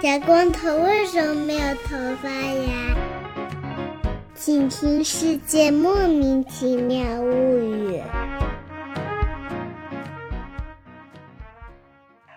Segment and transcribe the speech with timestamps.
[0.00, 2.96] 小光头为什么没有头发呀？
[4.32, 7.96] 请听《世界莫名其妙物语》。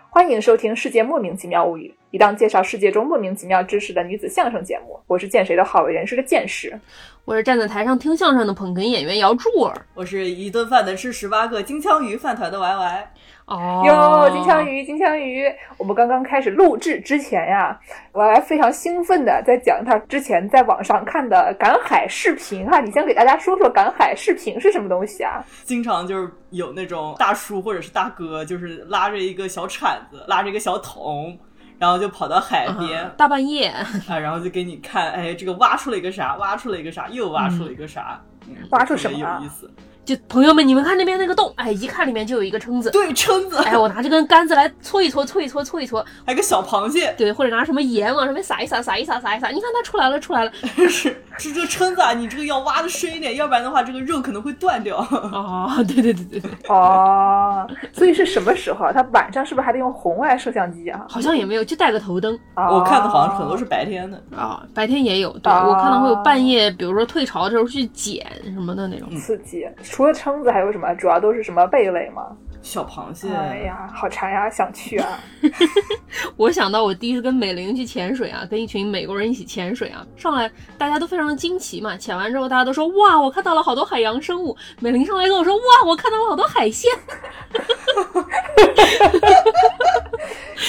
[0.09, 4.99] 欢迎收听《世界莫名其妙物语》，一档介绍世界中莫名其妙知识的女子相声节目。
[5.05, 6.77] 我是见谁都好为人师的见识，
[7.25, 9.85] 我是站在台上听相声的捧哏演员姚柱儿。
[9.93, 13.13] 我是一顿饭能吃十八个金枪鱼饭团的 Y Y。
[13.51, 15.43] 哦，哟，金枪鱼，金枪鱼！
[15.77, 17.77] 我们刚刚开始录制之前呀，
[18.13, 22.79] 我还非常兴奋的在讲他之前在网上看的赶海视频哈。
[22.79, 25.43] 你先给大家说说赶海视频是什么东西啊？
[25.65, 31.37] 经常就是有那种大叔或者是大哥，就是拉着一个小铲子，拉着一个小桶，
[31.77, 33.85] 然后就跑到海边，大半夜啊，
[34.17, 39.69] 然后就给你看，哎，这个挖出了一个啥，挖出了一个啥，又挖出了一个啥，嗯挖出什么啊有意思。
[40.03, 42.89] 就朋友们，你们看那边那个洞，哎，一看里面就有一个蛏子。
[42.89, 50.51] 对，蛏子，哎，我拿这根杆子来搓一搓，搓一搓，搓一搓，还有个小螃蟹，对，或者拿什么盐往上面撒一撒，撒一撒，撒一撒，你看它出来了，出来了。
[50.89, 54.97] 是是这个蛏子啊，你这个要挖的深一点，要不然的话这个肉可能会断掉。
[55.11, 58.91] 哦，对对对对对，哦，所以是什么时候啊？
[58.93, 61.05] 他晚上是不是还得用红外摄像机啊？
[61.09, 64.21] 好像也没有，就带个头灯哦我看的好像很多是白天的。
[64.35, 65.31] 啊，白天也有。
[65.39, 69.09] 对、哦我看到会有半夜，比如说退潮的时候去捡什么的那种。
[69.17, 69.65] 刺激。
[69.83, 70.93] 除了蛏子还有什么？
[70.95, 72.23] 主要都是什么贝类吗？
[72.61, 75.19] 小螃蟹，哎呀，好馋呀，想去啊！
[76.37, 81.97] 我想到我第一次跟美玲去潜水啊，跟一群美国人一起潜水啊，上来大家都非常的惊奇嘛。
[81.97, 84.55] 潜完之后，大家都说哇，我看到了好多海洋生物。
[84.79, 86.89] 美玲上来跟我说哇，我看到了好多海鲜。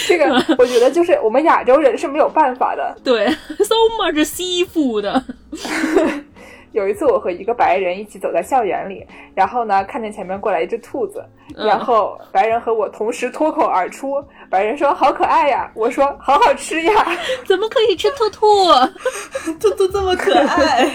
[0.09, 2.97] 这个我觉得就是我们亚洲人是没有办法的。
[3.05, 5.23] 对，so much seafood。
[6.73, 11.25] 有一次，我和一个白人一起走在校园里，然后呢，看见前面过来一只兔子，
[11.57, 16.93] 嗯然后白人和我同时脱口而出，白人说：“好可爱呀！”我说：“好好吃呀
[17.47, 18.47] 怎么可以吃兔兔？
[19.61, 20.89] 兔兔这么可爱。！”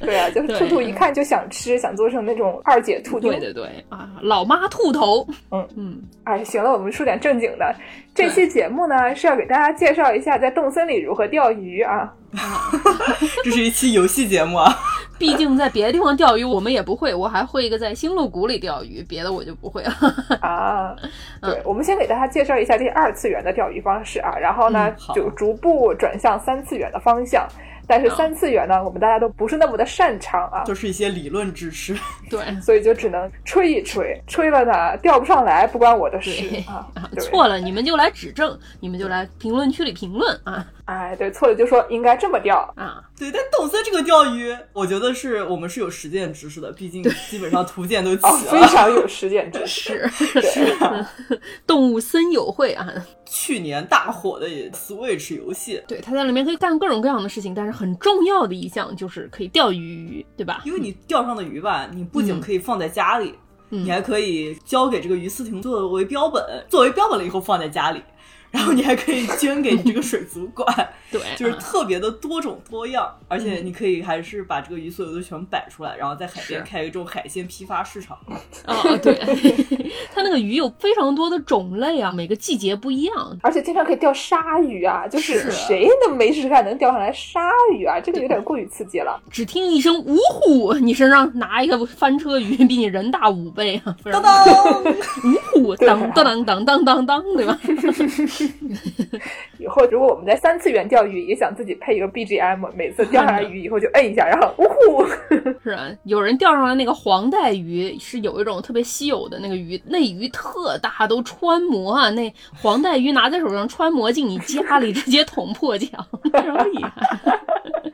[0.00, 3.30] 对啊，就是兔兔一看就想吃，想做成那种二姐兔丁。
[3.30, 5.26] 对对对啊，老妈兔头。
[5.50, 7.74] 嗯嗯，哎，行了，我们说点正经的。
[8.14, 12.12] 这期节目呢是要给大家介绍一下在洞森里如何钓鱼啊。
[13.44, 14.76] 这是一期游戏节目啊！
[15.18, 19.92] 毕竟在别的地方钓鱼我们也不会，我还会一个在星露谷里钓鱼，别的我就不会了。
[20.40, 20.96] 啊，
[21.42, 27.46] 嗯对，我们先给大家介绍一下这二次元的钓鱼方式啊，然后呢嗯，就逐步转向三次元的方向。
[27.86, 31.92] 但是三次元呢，我们大家都不是那么的擅长啊，就是一些理论知识。
[32.30, 32.40] 对。
[32.60, 36.30] 所以就只能吹一吹，吹了呢钓不上来，不关我的事
[36.68, 36.86] 啊。
[37.18, 42.58] 错了你们就来指正，你们就来评论区里评论啊哎，对，错了就说应该这么钓。
[42.76, 43.00] 啊！
[43.16, 48.60] 对，但动森这个钓鱼，我觉得是我们是有实践知识的，毕竟基本上图鉴都齐哦，非。
[48.70, 50.08] 常有实践知识。
[50.08, 50.76] 是
[51.64, 52.88] 动物森友会啊，
[53.24, 60.62] 去年大火的 Switch 游戏，对，它在里面可以干各种各样的事情，但是很重要的一项就是可以钓鱼，对吧？
[60.64, 63.34] 因为你钓上的鱼吧，你不仅可以放在家里，
[63.70, 68.02] 嗯你还可以交给这个鱼饲亭作为标本，作为标本了以后放在家里，
[68.50, 70.66] 然后你还可以捐给你这个水族馆，
[71.10, 78.18] 对，就是啊特别的多种多样，而且你可以还是把这个鱼所有的全摆出来，然后在海边开一种海鲜批发市场。
[78.66, 79.14] 哦，对，
[80.12, 83.38] 它那个鱼有非常多的种类啊，每个季节不一样。
[83.42, 87.40] 而且经常可以钓鲨鱼啊，就是是谁能没事干能钓上来鲨
[87.78, 88.00] 鱼啊？
[88.00, 89.20] 这个有点过于刺激了。
[89.30, 93.94] 只听一声呜呼，你身上拿一个翻车鱼，比你人大五倍啊！
[94.02, 97.58] 非常当当，呜呼，当当当当当当当，对吧？
[99.58, 105.06] 以后如果我们在三次元钓鱼，也想自己配一个 BGM，每次钓上来鱼以后就摁一下，然后呜呼。
[105.62, 112.10] 是啊，有人钓上来那个黄带鱼，是有一种特别稀有的那个鱼，那鱼特大，都穿模啊。
[112.10, 117.40] 那黄带鱼拿在手上穿模进你家里，直接捅破墙，非常厉害。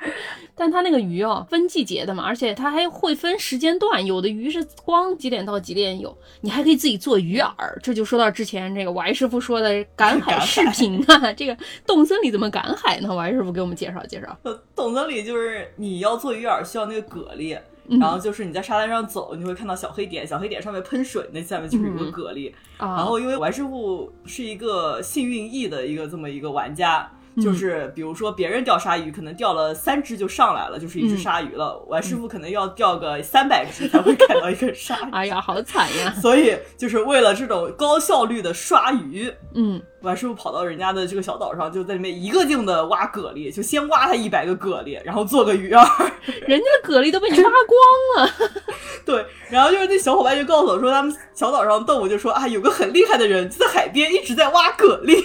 [0.58, 7.52] 但它那个鱼哦，分季节的嘛，而且它还会分时间段，有的鱼是光几点到几点有，你还可以自己做鱼饵。
[7.82, 11.56] 这就说到之前这个王师傅说的赶海视频啊，这个
[11.86, 13.14] 洞森里怎么赶海呢？
[13.14, 14.36] 王师傅给我们介绍介绍。
[14.74, 17.58] 洞森里就是你要做鱼饵需要那个蛤蜊。
[17.88, 22.52] 嗯然后就是你在沙滩上走，你会看到小黑点，小黑点上面喷水，那下面就是一个蛤蜊。
[22.78, 31.78] 啊，然后因为王师傅是一个幸运翼的一个这么一个玩家，嗯就是比如说别人钓鲨鱼可能钓了三只就上来了，就是一只嗯鲨鱼了。
[31.86, 35.10] 王师傅可能要钓个三百只才会看到一个鲨鱼。
[35.12, 36.12] 哎呀，好惨呀！
[36.20, 45.84] 所以就是为了这种高效率的刷鱼，嗯，王师傅跑到人家的这个小岛上，就在里面一个劲的挖蛤蜊，就先挖他一百个蛤蜊，然后做个鱼饵。
[46.46, 48.32] 人家的蛤蜊都被你挖光了。
[49.04, 55.20] 对，然后就是那小伙伴就告诉我说，他们小岛上动物就说啊，有个很厉害的人就在海边一直在挖蛤蜊。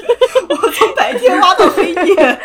[0.48, 2.40] 我从白天挖到黑夜。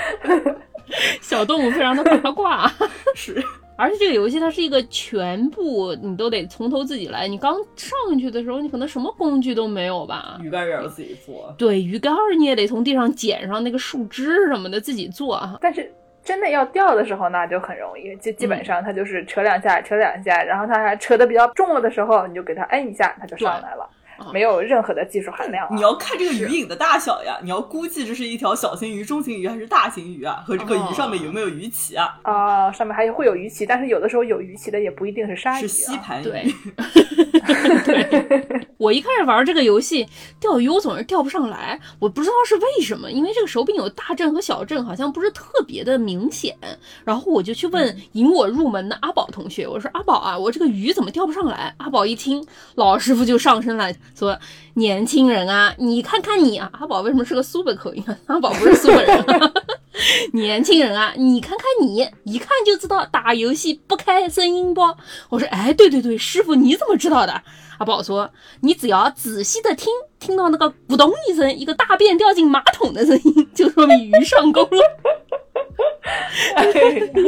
[1.22, 2.70] 小动物非常的八卦。
[3.16, 3.42] 是，
[3.78, 7.28] 而且这个游戏它是一个全部你都得从头自己来。
[7.28, 10.40] 你刚上去的时候，你可能什么工具都没有吧？
[10.42, 11.54] 鱼竿也要自己做。
[11.58, 15.58] 对，鱼竿你也得从地上捡上那个树枝什么的自己做啊。
[15.62, 15.90] 但是
[16.24, 23.90] 真的要钓的时候那，就很容易，就基本上它就是扯两下，扯两下，然后它还扯的比较重了的时候，你就给它摁一下，它就上来了。
[24.34, 25.68] 没有任何的技术含量。
[25.72, 30.44] 你要看这个鱼影的大小呀，你要估计这是一条小型鱼、中型鱼还是大型鱼啊？
[30.46, 32.20] 和这个鱼上面有没有鱼鳍啊？
[32.24, 36.24] 啊，上面还会有鱼鳍，但是有的时候有鱼鳍的也不一定是鲨鱼，是吸盘鱼。
[36.24, 36.54] 对，
[38.78, 40.08] 我一开始玩这个游戏
[40.40, 46.56] 钓鱼，我总是钓不上来，我不知道是为什么，因为这个手柄有大阵和小阵，好像不是特别的明显。
[47.04, 51.74] 然后我就去问引我入门的阿宝同学，我说阿宝啊，我这个鱼怎么钓不上来？
[51.78, 54.38] 阿宝一听，老师傅就上身来说
[54.76, 58.18] ：“年轻人啊，你看看你啊，阿宝为什么是个苏北口音啊？
[58.28, 59.26] 阿宝不是苏北人。
[60.34, 64.82] 年轻人啊，你看看你，一看就知道打游戏不开声音不？
[65.30, 67.42] 我说，哎，对对对，师傅你怎么知道的？
[67.80, 68.30] 阿宝说，
[68.62, 74.98] 你只要仔细的听，听到那个咕咚一声，一个大便掉进马桶的声音，就说明鱼上钩了。
[76.56, 76.66] 哎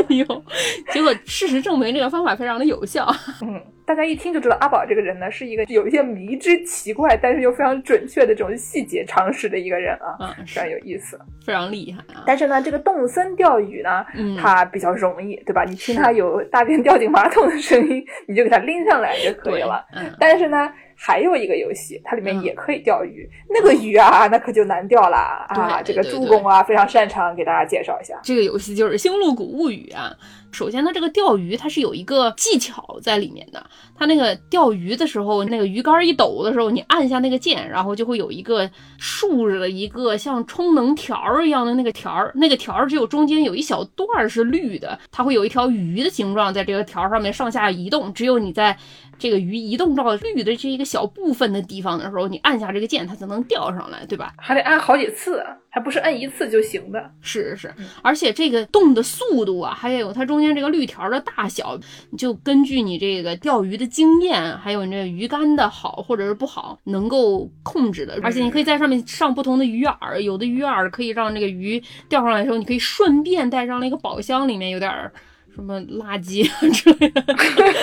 [0.09, 0.43] 呦，
[0.91, 3.13] 结果事实证明这个方法非常的有效。
[3.41, 12.23] 嗯，大家一听就知道阿宝这个人呢，是一个有一些迷之奇怪，但是又非常准确的这种细节常识的一个人啊，嗯，非常有意思，非常厉害啊。
[12.23, 15.63] 但是呢，这个动森钓鱼呢，嗯它比较容易，对吧？
[15.67, 19.83] 你听它有大便掉进马桶的声音，你就给它拎上来就可以了。
[19.95, 25.81] 嗯，但是呢，还有一个游戏，它里面嗯也可以钓鱼，那个鱼啊， 那可就难钓了啊。
[25.81, 28.19] 这个助攻啊，非常擅长，给大家介绍一下。
[28.21, 30.13] 这个游戏就是《星露谷物语》啊。
[30.51, 33.63] 首先呢，这个钓鱼它是有一个技巧在里面的。
[33.95, 48.11] 它那个钓鱼的时候，那个鱼竿一抖的时候，你按下那个键，然后就会有一个竖着的一个像充能条儿一样的那个条儿，那个条儿只有中间有一小段儿是绿的，它会有一条鱼的形状在这个条儿上面上下移动。
[48.11, 48.75] 只有你在
[49.19, 54.33] 这个鱼移动到绿的这一个小部分的地方的时候，你按下这个键，它才能钓上来，对吧？
[54.37, 57.11] 还得按好几次，还不是按一次就行的。
[57.21, 61.77] 是是是，而且这个动的速度啊，还有它中间这个绿条的大小，
[62.17, 68.17] 就根据你这个钓鱼的经验，还有你这鱼竿的好或者是不好，能够控制的。
[68.23, 75.11] 而且你可以在上面上不同的鱼饵，有的鱼饵可以让这个鱼钓上来的时候，你可以顺便带上那个宝箱，里面有点儿
[75.59, 77.23] 什么垃圾啊之类的。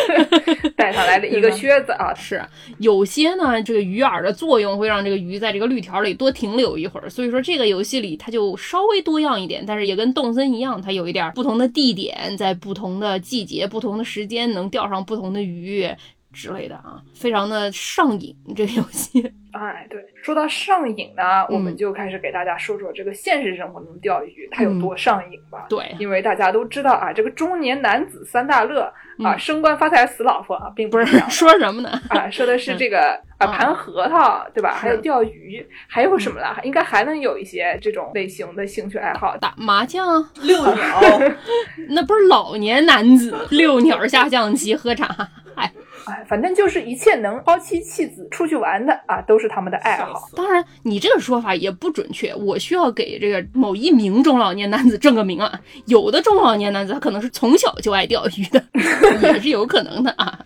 [0.77, 2.43] 带上来的一个靴子啊，是
[2.79, 15.89] 有些呢，这个鱼饵的作用会让这个鱼在这个绿条里多停留一会儿，所以说这个游戏里它就稍微多样一点，但是也跟动森一样，它有一点不同的地点，在不同的季节、不同的时间能钓上不同的鱼
[16.37, 18.37] 之类的啊，非常的上瘾。
[18.55, 19.21] 这个游戏，
[19.53, 25.65] 哎，对，说到上瘾呢，我们嗯就开始给大家说说这个现实生活中钓鱼它有多上瘾吧。
[25.71, 28.83] 对，因为大家都知道啊，这个中年男子三大乐
[29.25, 31.91] 啊，嗯升官发财死老婆啊，并不是说什么呢？
[32.11, 34.75] 啊，说的是这个啊嗯盘核桃，对吧？
[34.75, 36.61] 还有钓鱼，还有什么了？
[36.63, 39.37] 应该还能有一些这种类型的兴趣爱好。
[39.39, 41.01] 打麻将，遛鸟，
[41.91, 45.07] 那不是老年男子遛鸟下象棋喝茶，
[45.55, 45.73] 哎，
[46.07, 50.29] 哎，反正就是一切能抛妻弃子出去玩的啊，都是他们的爱好。
[50.35, 52.35] 当然，你这个说法也不准确。
[52.35, 55.61] 我需要给这个某一名中老年男子正个名啊。
[55.87, 58.63] 有的中老年男子他可能是从小就爱钓鱼的，
[59.23, 60.39] 也是有可能的啊。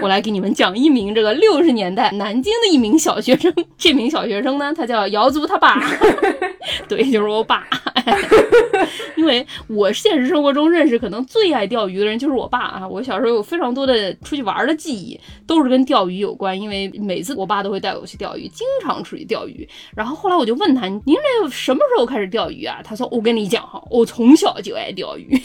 [0.00, 3.52] 我来给你们讲一名这个六十年代南京的一名小学生。
[3.76, 5.80] 这名小学生呢，他叫瑶族他爸，
[6.88, 7.66] 对，就是我爸。
[9.16, 12.86] 因为我现实生活中认识可能最爱钓鱼的人就是我爸啊。
[12.86, 16.60] 我小时候有非常多的出去玩的记忆，都是跟钓鱼有关。
[16.60, 19.66] 因为每次我爸都会带我去钓鱼，经常出去钓鱼。
[19.96, 25.40] 然后后来我就问他：“您这什么时候开始钓鱼啊？”他说：“我跟你讲哈，我从小就爱钓鱼。”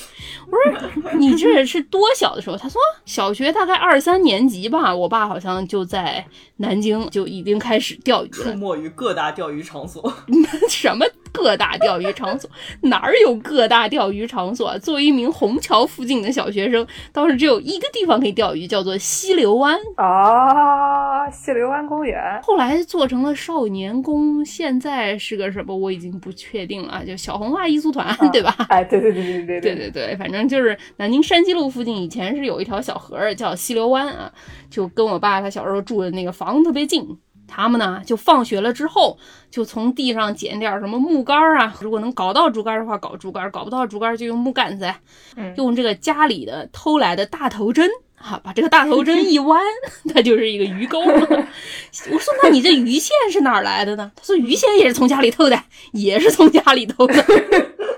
[0.51, 6.25] 我说：“你这是多小的时候？”他说：“小学大概二三年级吧，我爸好像就在
[6.59, 8.51] 南京就已经开始钓鱼了。
[8.51, 10.01] 出没于各大钓鱼场所。
[10.69, 12.49] 什么各大钓鱼场所？
[12.81, 14.77] 哪儿有各大钓鱼场所啊？
[14.77, 19.77] 作为一名虹桥附近的小学生，当时只有一个地方可以钓鱼，叫做溪流湾。
[19.95, 28.53] 啊，溪流湾公园，后来做成了少年宫，现在是个什么我已经不确定了，就小红花艺术团，对吧？
[28.69, 34.31] 哎，对对对对对对对对，反正就是南京山西路附近以前是有一条小河儿叫溪流湾啊，
[34.69, 37.20] 就跟我爸他小时候住的那个房子特别近。
[37.51, 39.18] 他们呢就放学了之后，
[39.50, 44.94] 就从地上捡点什么木杆儿啊，如果能搞到竹竿的话，搞竹竿；搞不到竹竿就用木杆子，
[45.36, 47.89] 嗯用这个家里的偷来的大头针
[48.20, 49.60] 啊，把这个大头针一弯，
[50.13, 51.20] 它就是一个鱼钩了。
[52.12, 54.12] 我说那你这鱼线是哪儿来的呢？
[54.15, 55.60] 他说鱼线也是从家里偷的，
[55.94, 57.15] 也是从家里偷的。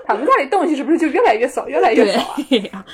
[0.06, 2.20] 他们家里东西是不是就越来越少，越来越少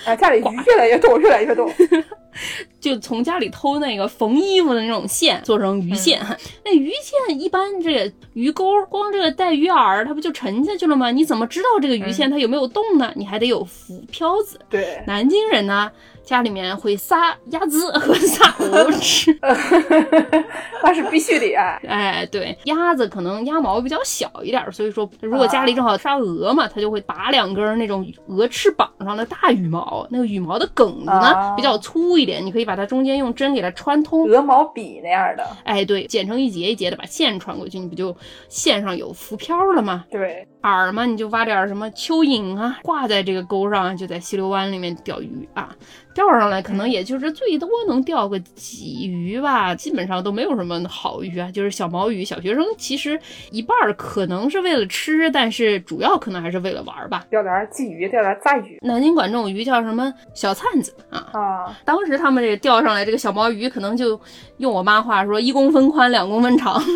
[0.04, 1.70] 啊，家里鱼越来越多，越来越多。
[2.78, 6.20] 就从家里偷那个缝衣服的那种线，做成鱼线。
[6.64, 11.10] 那鱼线一般这个鱼钩，光这个带鱼饵，它不就沉下去了吗？
[11.10, 13.12] 你怎么知道这个鱼线它有没有动呢？
[13.16, 14.60] 你还得有浮漂子。
[14.70, 15.90] 对，南京人呢，
[16.28, 19.34] 家里面会杀鸭子和杀鹅吃。
[20.84, 21.80] 那是必须的啊。
[21.88, 34.28] 哎，对，鸭子可能鸭毛比较小一点，所以说如果家里正好杀鹅嘛，它就会拔两根那种鹅翅膀上的大羽毛，那个羽毛的梗子呢啊比较粗一点，你可以把它中间用针给它穿通。
[34.28, 38.14] 鹅毛笔那样的，哎，对，剪成一节一节的，把线穿过去，你不就
[38.50, 40.04] 线上有浮漂了吗？
[40.10, 45.74] 对，饵嘛，你就挖点什么蚯蚓啊，挂在这个钩上，就在溪流湾里面钓鱼啊。
[46.14, 52.24] 钓上来可能也就是最多能钓个鲫鱼吧，基本上都没有什么好鱼啊，就是小毛鱼。
[52.24, 53.16] 小学生其实
[53.52, 57.24] 一半儿可能是为了吃，但是主要可能还是为了玩儿吧。
[57.30, 61.28] 钓点鲫鱼，钓点杂鱼南京管这种鱼叫什么小灿子啊。
[61.32, 61.78] 啊。
[61.84, 64.20] 当时他们这个钓上来这个小毛鱼，可能就
[64.56, 66.82] 用我妈话说，一公分宽，两公分长。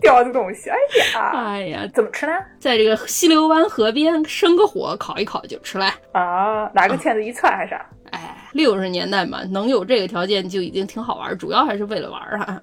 [0.00, 0.76] 哥莫斯钓这东西，哎
[1.12, 2.32] 呀，哎呀，怎么吃呢？
[2.58, 5.86] 在这个溪流湾河边生个火，烤一烤就吃了。
[6.12, 7.86] 啊，拿个签子一串还是啥？
[8.10, 12.60] 哎，六十年代嘛，能有这个条件就已经挺好玩，主要还是为了玩啊。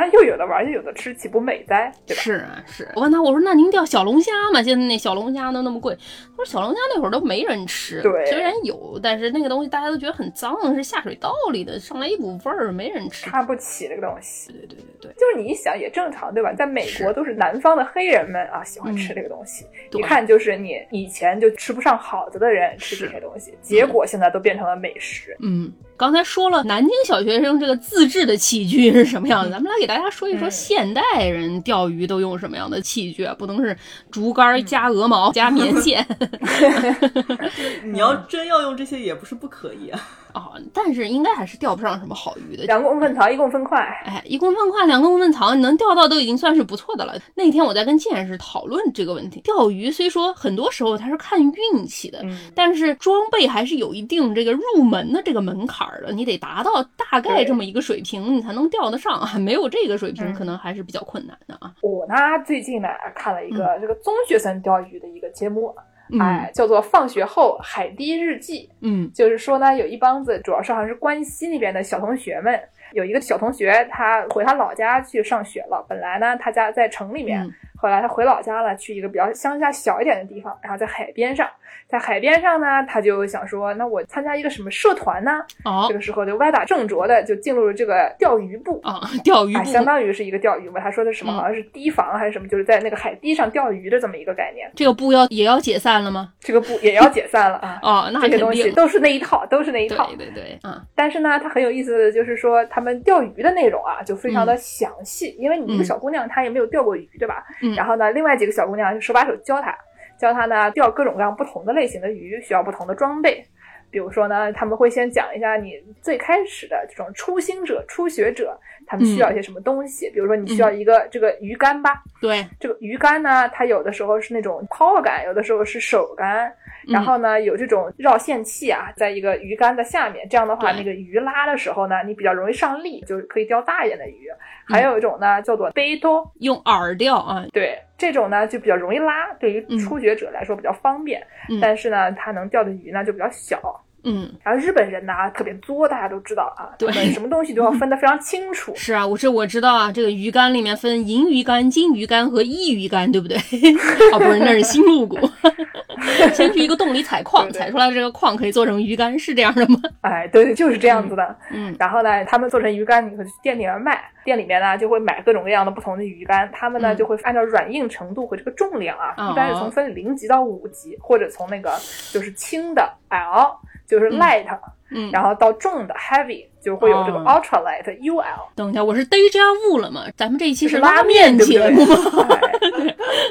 [0.00, 1.92] 那又有的玩，又有的吃，岂不美哉？
[2.06, 2.22] 对吧？
[2.22, 2.88] 是啊，是。
[2.94, 4.62] 我问他，我说那您钓小龙虾吗？
[4.62, 5.96] 现在那小龙虾都那么贵。
[5.96, 13.30] 他说小龙虾那会儿都没人吃，对虽然有，但是那个东西大家都觉得很脏，是下水道里的，上来一股味儿，没人吃。
[13.30, 14.52] 看不起这个东西。
[14.52, 16.52] 对对对对，就是你一想也正常，对吧？
[16.52, 19.64] 在美国都是南方的黑人们啊，喜欢吃这个东西。
[19.90, 25.36] 对一看就是你以前就吃不上好的的人吃这些东西，结果现在都变成了美食。
[25.40, 33.34] 嗯，刚才说了南京小学生这个自制的器具是什么样的， 咱们来给大家说一说嗯现代人钓鱼都用什么样的器具啊？
[33.38, 33.76] 不能是
[34.10, 36.06] 竹竿加鹅毛加棉线
[37.84, 40.00] 你要真要用这些也不是不可以啊。
[40.36, 42.64] 哦，但是应该还是钓不上什么好鱼的。
[42.64, 43.82] 两公分长，一公分宽。
[44.04, 47.14] 哎，一公分宽，两公分长，你能钓到都已经算是不错的了。
[47.34, 59.38] 那天我在跟剑士讨论这个问题，钓鱼虽说很多时候它是看运气的，嗯，但是装备还是有一定这个入门的这个门槛儿的，你得达到大概这么一个水平，你才能钓得上啊。
[59.38, 61.72] 没有这个水平，嗯可能还是比较困难的啊。
[61.80, 62.14] 我呢
[62.44, 65.82] 最近呢看了一个这个中学生钓鱼的一个节目，嗯
[66.20, 68.68] 哎，叫做《放学后海堤日记》。
[68.80, 72.60] 嗯就是说呢，有一帮子，主要是好像是关西那边的小同学们。
[72.96, 75.84] 有一个小同学，他回他老家去上学了。
[75.88, 81.46] 本来呢，他家在城里面，嗯后来他回老家了，去一个比较乡下小一点的地方，然后在海边上。
[81.86, 85.30] 在海边上呢，他就想说，那我参加一个什么社团呢？
[85.62, 88.80] 哦这个时候就歪打正着的就进入了这个钓鱼部。
[88.82, 90.78] 啊，钓鱼啊，部相当于是一个钓鱼部。
[90.78, 91.32] 他说的什么？
[91.32, 94.68] 嗯好像是堤防还是什么，就是在那个海堤上钓鱼的这么一个概念。
[94.74, 96.32] 这个部要也要解散了吗？
[96.40, 97.78] 这个部也要解散了啊！
[97.82, 98.38] 哦，那这些。
[98.38, 100.06] 东西都是那一套，都是那一套。
[100.06, 105.36] 对对对，嗯，但是呢，他很有意思的就是说，他们钓鱼的内容啊，就非常的详细。
[105.38, 107.44] 因为你一个小姑娘，她也没有钓过鱼，对吧？
[107.62, 109.76] 嗯然后呢，另外几个小姑娘就手把手教她，
[110.18, 113.44] 教她呢钓各种各样不同的类型的鱼，需要不同的装备。
[113.88, 120.08] 比如说呢，他们会先讲一下你最开始的这种初心者、初学者，他们需要一些什么东西。
[120.10, 126.52] 比如说，你需要一个这个鱼竿吧，对，这个鱼竿呢，它有的时候是那种抛竿，有的时候是手竿，
[126.88, 134.28] 然后呢有这种绕线器啊，在一个鱼竿的下面，这样的话，那个鱼拉的时候呢，你比较容易上力，就是可以钓大一点的鱼。
[134.68, 139.78] 还有一种呢叫做背兜，用饵钓啊，对，这种呢就比较容易拉，对于嗯。
[139.78, 141.60] 初学者来说比较方便，嗯。
[141.60, 143.60] 但是呢它能钓的鱼呢就比较小。
[144.08, 148.72] 嗯，然后日本人呢特别作，大家都知道啊，对什么东西都要分得非常清楚。
[148.78, 153.36] 是啊，我这我知道啊，这个鱼竿里面分银鱼竿、金鱼竿和一鱼竿，对不对？
[154.14, 155.18] 哦，不是，那是新露谷。
[156.32, 159.80] 先去一个洞里采矿，对对采出来这个矿可以做成鱼竿，是这样的吗？
[160.02, 161.36] 哎，对对，就是这样子的。
[161.50, 171.70] 嗯然后呢，他们做成鱼竿以后去店里面卖，店里面呢就会买各种各样的不同的鱼竿，他们呢、嗯就会按照软硬程度和这个重量啊，哦一般是从分零级到五级，或者从那个
[172.12, 174.46] 就是轻的 L 就是 light，、
[174.90, 175.10] 嗯。
[175.10, 177.24] 然后到重的 heavy 就会有这个哦。
[177.26, 178.22] ultralight UL。
[178.54, 180.04] 等一下，我是 deja vu 了吗？
[180.16, 181.84] 咱们这一期是拉面节目。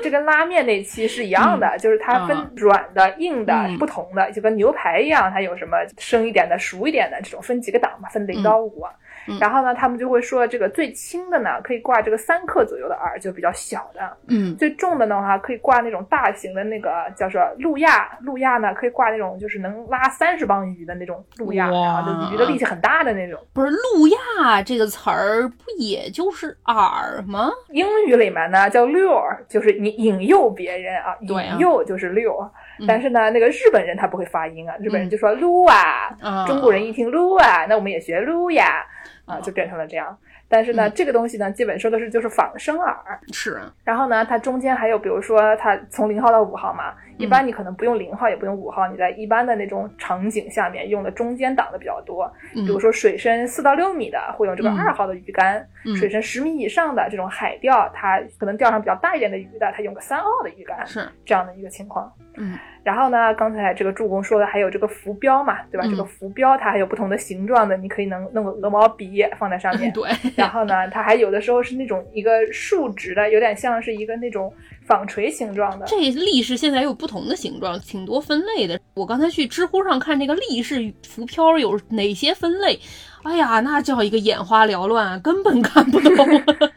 [0.03, 2.50] 这跟拉面那期是一样的，就是它分啊。
[2.55, 8.91] 软的、硬的不同的，就跟牛排一样，它有什么生一点的、熟一点的这种分几个档嘛，分零到五啊。
[8.91, 9.01] 嗯
[9.39, 14.55] 然后呢，他们就会说这个最轻的呢可以挂这个三克左右的饵，就比较小的；嗯。
[14.58, 21.86] 最重的呢话可以挂那种大型的那个叫做路亚，路亚呢可以挂那种就是能拉三十磅鱼的那种路亚，哇。
[21.86, 23.39] 然后就鱼的力气很大的那种。
[23.53, 27.50] 不是路亚这个词儿，不也就是饵吗？
[27.70, 32.50] 英语里面呢叫 lure，就是你引诱别人啊，引诱就是 lure。
[32.79, 32.86] 嗯。
[32.88, 38.86] 但是呢，那个日本人他不会发音啊，日本人就说撸啊，啊，中国人一听撸啊，那我们也学撸呀，
[39.25, 40.17] 啊，哦就变成了这样。
[40.48, 40.91] 但是呢，嗯。
[40.96, 42.96] 这个东西呢，基本说的是就是仿生饵，
[43.34, 43.55] 是。
[43.55, 52.63] 啊然后呢，它中间还有比如说它从零号到五号嘛，一嗯般你可能不用零号，也不用五号，你在一般的那种场景下面用的中间档的比较多，嗯。
[52.65, 54.77] 比如说水深四到六米的会用这个嗯。
[54.77, 55.96] 二号的鱼竿，嗯。
[55.96, 62.12] 水深十米以上的这种海钓，它可能钓上比较大一点的鱼的，它用个三号的鱼竿，是，这样的一个情况。
[62.38, 65.88] 嗯然后呢，刚才这个助攻说的还有这个浮标嘛，对吧？
[65.88, 69.89] 嗯这个浮标它还有不同的形状的，你可以能弄个鹅毛笔放在上面。
[69.94, 74.54] 对，然后呢，它还有的时候是那种一个竖直的，有点像是一个那种
[74.86, 75.86] 纺锤形状的。
[75.88, 78.80] 这立式现在有不同的形状，挺多分类的。
[78.94, 82.80] 我刚才去知乎上看这个立式浮漂有哪些分类，
[83.24, 86.15] 哎呀，那叫一个眼花缭乱啊，根本看不懂，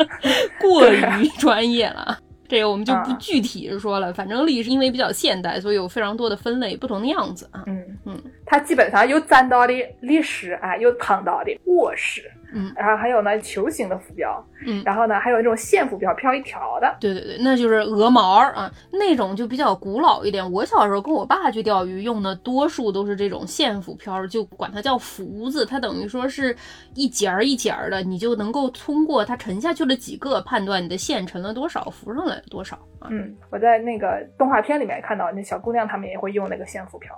[0.58, 2.18] 过于专业了。
[2.48, 7.62] 这个我们就不啊具体说了，反正历是因为比较现代，所以有非常多的分类，不同的样子啊。
[7.66, 7.84] 嗯。
[8.06, 16.96] 嗯，它基本上有占到的历史啊，有躺到的卧式，嗯然后还有呢球形的浮标，嗯然后呢还有那种线浮标，漂一条的。
[16.98, 20.52] 对对对，那就是鹅毛儿啊，那种就比较古老一点。
[20.52, 26.56] 我小时候跟我爸去钓鱼，用的多数都是这种线浮漂，就管它叫浮子，它等于说是
[26.94, 33.08] 一节儿一节儿的，你就能够通过它沉下去了几个，判断你的线沉了多少，浮上来了多少啊。
[33.10, 37.14] 嗯，我在那个动画片里面看到那小姑娘她们也会用那个线浮漂。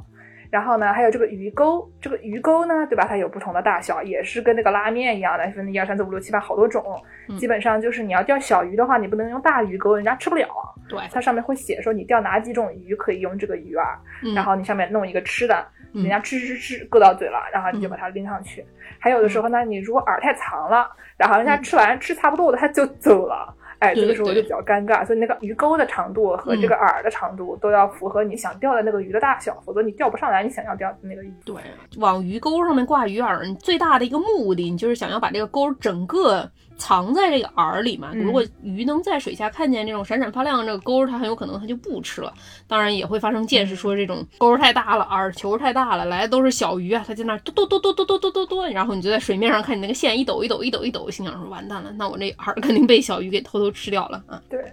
[0.50, 3.06] 然后呢，还有这个鱼钩，这个鱼钩呢，对吧？
[3.08, 6.84] 它有不同的大小，也是跟那个拉面一样的，分一二三四五六七八好多种。
[7.28, 10.48] 嗯基本上就是你要钓小鱼的话，你不能用大鱼钩，人家吃不了。
[10.88, 13.84] 对，它上面会写说你钓哪几种鱼可以用这个鱼饵，
[14.24, 15.64] 嗯然后你上面弄一个吃的，
[15.94, 18.64] 嗯人家吃吃吃搁到嘴了，然后你就把它拎上去。
[18.98, 23.54] 还有的时候呢，你如果饵太长了，然后人家吃完吃差不多了，他就走了。
[23.80, 31.32] 哎，这个时候就比较尴尬，所以那个鱼钩的长度和这个饵的长度都要符合你想钓的那个鱼的大小，否则你钓不上来你想要钓的那个鱼。
[31.44, 31.56] 对，
[31.96, 36.48] 往鱼钩上面挂鱼饵，你最大的一个目的，你就是想要把这个钩整个
[36.80, 38.08] 藏在这个饵里嘛。
[38.14, 42.32] 嗯如果鱼能在水下看见这种闪闪发亮的这个钩，它很有可能它就不吃了。
[42.66, 54.40] 当然也会发生见识，说这种钩太大了，饵球太大了，来的都是小鱼啊，它在那儿嘟嘟嘟嘟嘟嘟嘟嘟嘟，然后你就在水面上看你那个线一抖一抖一抖一抖，心想说完蛋了，那我这饵肯定被小鱼给偷偷吃掉了啊。
[54.48, 54.64] 对，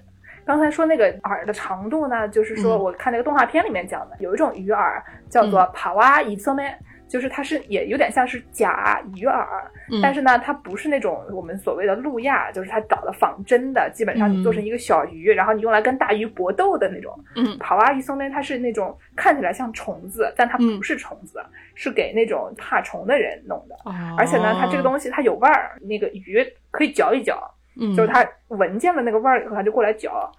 [0.45, 6.77] 刚才说那个饵的长度呢，就是说嗯我看那个动画片里面讲的，有一种鱼饵叫做嗯帕瓦伊侧面。
[7.07, 9.45] 就是它是也有点像是假鱼饵，
[9.91, 17.17] 嗯但是呢，它不是那种我们所谓的路亚，就是它找的仿真的，基本上你做成一个小鱼，然后你用来跟大鱼搏斗的那种。
[17.35, 21.39] 嗯跑蛙鱼松呢，它是那种看起来像虫子，但它嗯不是虫子，
[21.75, 23.75] 是给那种怕虫的人弄的。
[23.85, 27.39] 哦而且呢，它这个东西它有味儿，那个鱼可以嚼一嚼，
[27.79, 30.31] 嗯就是它闻见了那个味儿以后，它就过来嚼。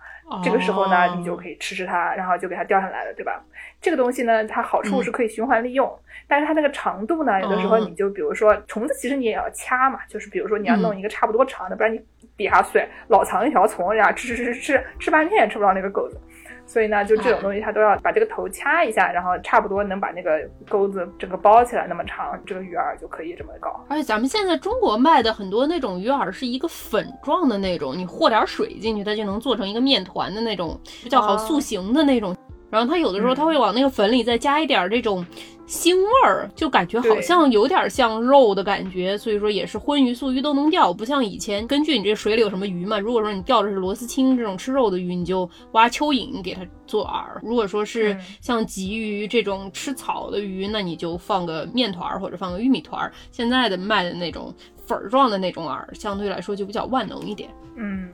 [0.45, 3.43] 这个时候呢，哦你就可以吃吃它，然后就给它钓上来了，对吧？
[3.81, 12.01] 这个东西呢，它好处是可以循环利用，但是它那个长度呢，有的时候哦你就比如说虫子，其实你也要掐嘛，就是比如说你要弄嗯一个差不多长的，不然你
[12.37, 16.21] 底下碎老藏一条虫，然后吃吃吃吃吃吃半天也吃不到那个狗子。
[16.69, 23.83] 所以呢，就这种东西，它都要把这个头掐一下，然后差不多能把那个钩子整个包起来那么长，这个鱼饵就可以这么搞。
[23.89, 32.37] 而且咱们现在中国卖的很多那种鱼饵是一个粉状的那种，你和点水进去，它就能做成一个面团的那种，比较好塑形的那种。
[32.71, 35.25] 然后它有的时候它会往那个粉里再加一点这种
[35.69, 39.19] 腥味儿，就感觉好像有点像肉的感觉。
[39.19, 42.99] 所以说也是荤鱼素鱼都能钓，不像以前根据你这水里有什么鱼嘛。
[42.99, 53.13] 如果说你钓的是螺丝青这种吃肉的鱼，你就挖蚯蚓给它做饵；如果说是嗯像鲫鱼这种吃草的鱼，那你就放个面团儿或者放个玉米团儿。
[53.31, 54.55] 现在的卖的那种
[54.87, 57.51] 粉儿状的那种饵，相对来说就比较万能一点。
[57.77, 58.09] 嗯，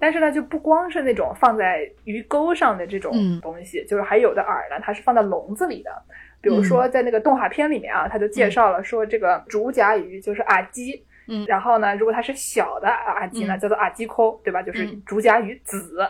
[0.00, 5.90] 但是呢，就不光是那种放在鱼钩上的这种嗯东西，就是还有的饵呢，它是放在笼子里的。
[6.40, 11.44] 比如说在那个动画片里面啊，他就介绍了说这个竹夹鱼就是阿基，嗯。
[11.46, 13.58] 然后呢，如果它是小的阿基呢，嗯。
[13.60, 14.62] 叫做阿基扣，对吧？
[14.62, 15.02] 就是嗯。
[15.04, 16.08] 竹夹鱼子。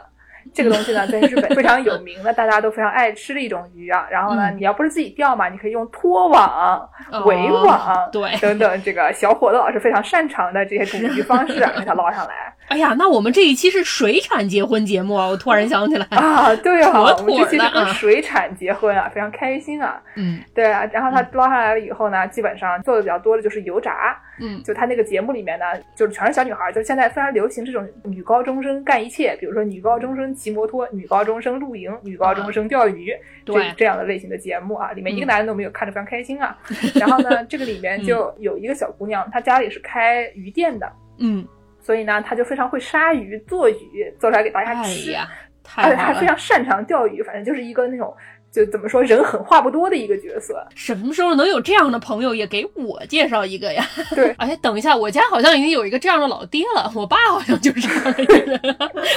[0.54, 4.06] 这个东西呢，在日本非常有名的，大家都非常爱吃的一种鱼啊。
[4.10, 4.56] 然后呢，嗯。
[4.56, 8.34] 你要不是自己钓嘛，你可以用拖网、哦围网，对。
[8.40, 15.26] 等等，这个小伙子老师非常擅长的这些捕鱼方式啊， 给它捞上来哎呀，那我们这一期是水产结婚节目啊！
[15.26, 16.54] 我突然想起来，啊。
[16.56, 20.00] 对啊，妥我们这期是水产结婚啊，非常开心啊。
[20.16, 24.16] 嗯对啊，然后他捞上来了以后呢，基本上做的比较多的就是油炸。
[24.40, 25.64] 嗯就他那个节目里面呢，
[25.96, 33.12] 就是全是小女孩儿，就是现在非常流行这种女高中生干一切，比如说女高中生骑摩托、女高中生露营、女高中生钓鱼，
[33.44, 36.56] 对这这样的类型的节目啊，里面一个嗯男人都没有，看着非常开心啊。
[36.94, 41.44] 然后呢， 这个里面就有一个小姑娘，她家里是开鱼店的，嗯，
[41.88, 45.26] 所以呢，他就非常会杀鱼、做鱼，做出来给大家哎吃，呀，
[45.74, 46.26] 而且还非！
[46.26, 48.14] 常擅长钓鱼，反正就是一个那种
[48.50, 50.66] 就怎么说人狠话不多的一个角色。
[50.74, 53.84] 什么时候能有这样的朋友，也给我介绍一个呀？
[54.14, 58.60] 对， 哎，等一下，我家好像已经有一个这样的老爹了，我爸好像就是这样的一个人，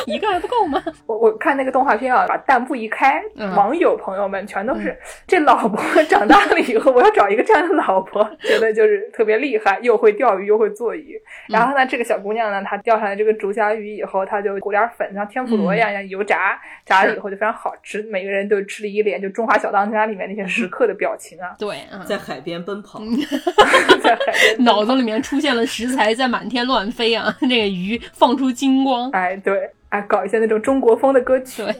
[0.05, 0.83] 一个还不够吗？
[1.07, 11.19] 我我看那个动画片啊，把弹幕一开，嗯网友朋友们全都是、这老婆 长大了以后，我要找一个这样的老婆，觉得就是特别厉害，又会钓鱼又会做鱼。
[11.49, 22.99] 嗯然后呢，这个小姑娘呢，她钓上来这个竹虾鱼以后，她就裹点粉，像天妇罗一样，像油炸，炸了以后就非常好吃，每个人都吃了一脸就《中华小当家》里面那些食客的表情啊， 对，嗯，在海边奔跑，
[24.01, 29.09] 在海边脑子里面出现了食材在满天乱飞啊， 那个鱼放出金光。
[29.11, 31.75] 哎，对，哎，搞一些那种中国风的歌曲对。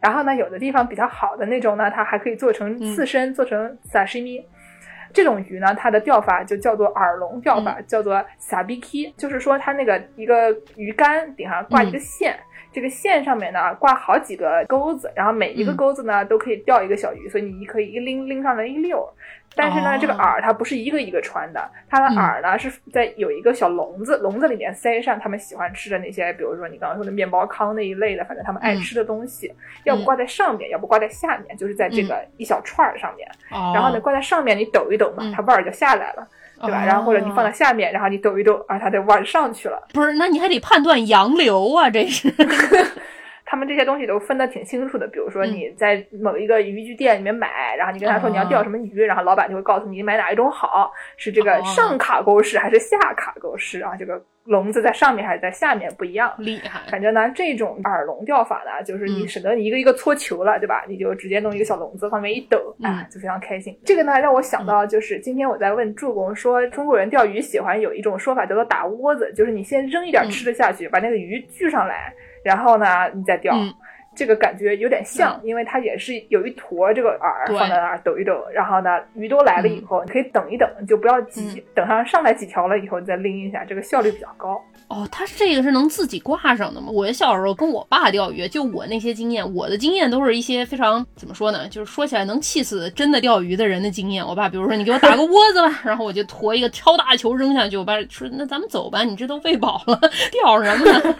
[0.00, 4.44] 然后呢，有的地方比较好的那种呢，它还可以做成刺身，做成 sashimi。
[5.14, 12.36] 这种鱼呢，它的钓法就叫做耳笼钓法，叫做 sabiki，就是说它那个一个鱼竿顶上挂一个线。
[12.74, 15.76] 这个线上面呢挂好几个钩子，然后每一个嗯。
[15.76, 19.00] 钩子呢、都可以钓一个小鱼，所以你可以一拎拎上来一溜。
[19.00, 19.08] 儿。
[19.56, 22.16] 但是呢，哦这个饵它不是一个一个穿的，它的嗯。
[22.16, 29.52] 饵呢、是在有一个小笼子，笼子里面塞上他们喜欢吃的那些，比如说你刚刚说的面包糠那一类的，反正他们爱吃的东西，
[29.84, 33.28] 要不挂在上面，要不挂在下面，就是在这个一小串儿上面。
[33.52, 35.32] 哦，然后呢，挂在上面你抖一抖嘛，嗯。
[35.32, 36.26] 它味儿就下来了，
[36.64, 36.82] 对吧？
[36.82, 39.80] 哦然后或者你放在下面，然后你抖一抖，啊，它就往上去了。
[39.92, 42.32] 不是，那你还得判断洋流啊，这是。
[43.44, 45.06] 他们这些东西都分得挺清楚的。
[45.08, 53.94] 比如说嗯你在某一个渔具店里面买，然后你跟他说你要钓什么鱼，然后老板就会告诉你买哪一种好，是这个哦上卡钩式还是下卡钩式啊？
[53.98, 56.32] 这个笼子在上面还是在下面不一样。
[56.38, 60.84] 厉害，反正呢，这种耳笼钓法呢，就是你嗯省得你一个一个搓球了，对吧？
[60.88, 63.78] 你就直接弄一个小笼子，放里面一抖，嗯啊，就非常开心。
[63.84, 72.12] 这个呢，让我想到就是今天我在问助攻说，中国人钓鱼喜欢有一种说法叫做打窝子，就是你先扔一点吃的下去，把那个鱼聚上来，
[72.44, 73.52] 然后呢你再钓。
[73.56, 73.74] 嗯
[74.16, 84.50] 这个感觉有点像，因为它也是有一坨这个饵放在那儿抖一抖，然后呢，鱼都来了以后，你可以等一等，就不要急，嗯等上上来几条了以后你再拎一下，这个效率比较高。
[84.86, 86.90] 哦，它这个是能自己挂上的吗？
[86.92, 91.66] 我小时候跟我爸钓鱼，就我那些经验，我的经验都是一些非常怎么说呢？
[91.68, 94.24] 就是说起来能气死真的钓鱼的人的经验。
[94.24, 99.98] 我爸比如说你给我打个窝子吧，然后我就驮一个超大球扔下去，我爸说那咱们走吧，你这都喂饱了，
[100.30, 101.16] 钓什么呢？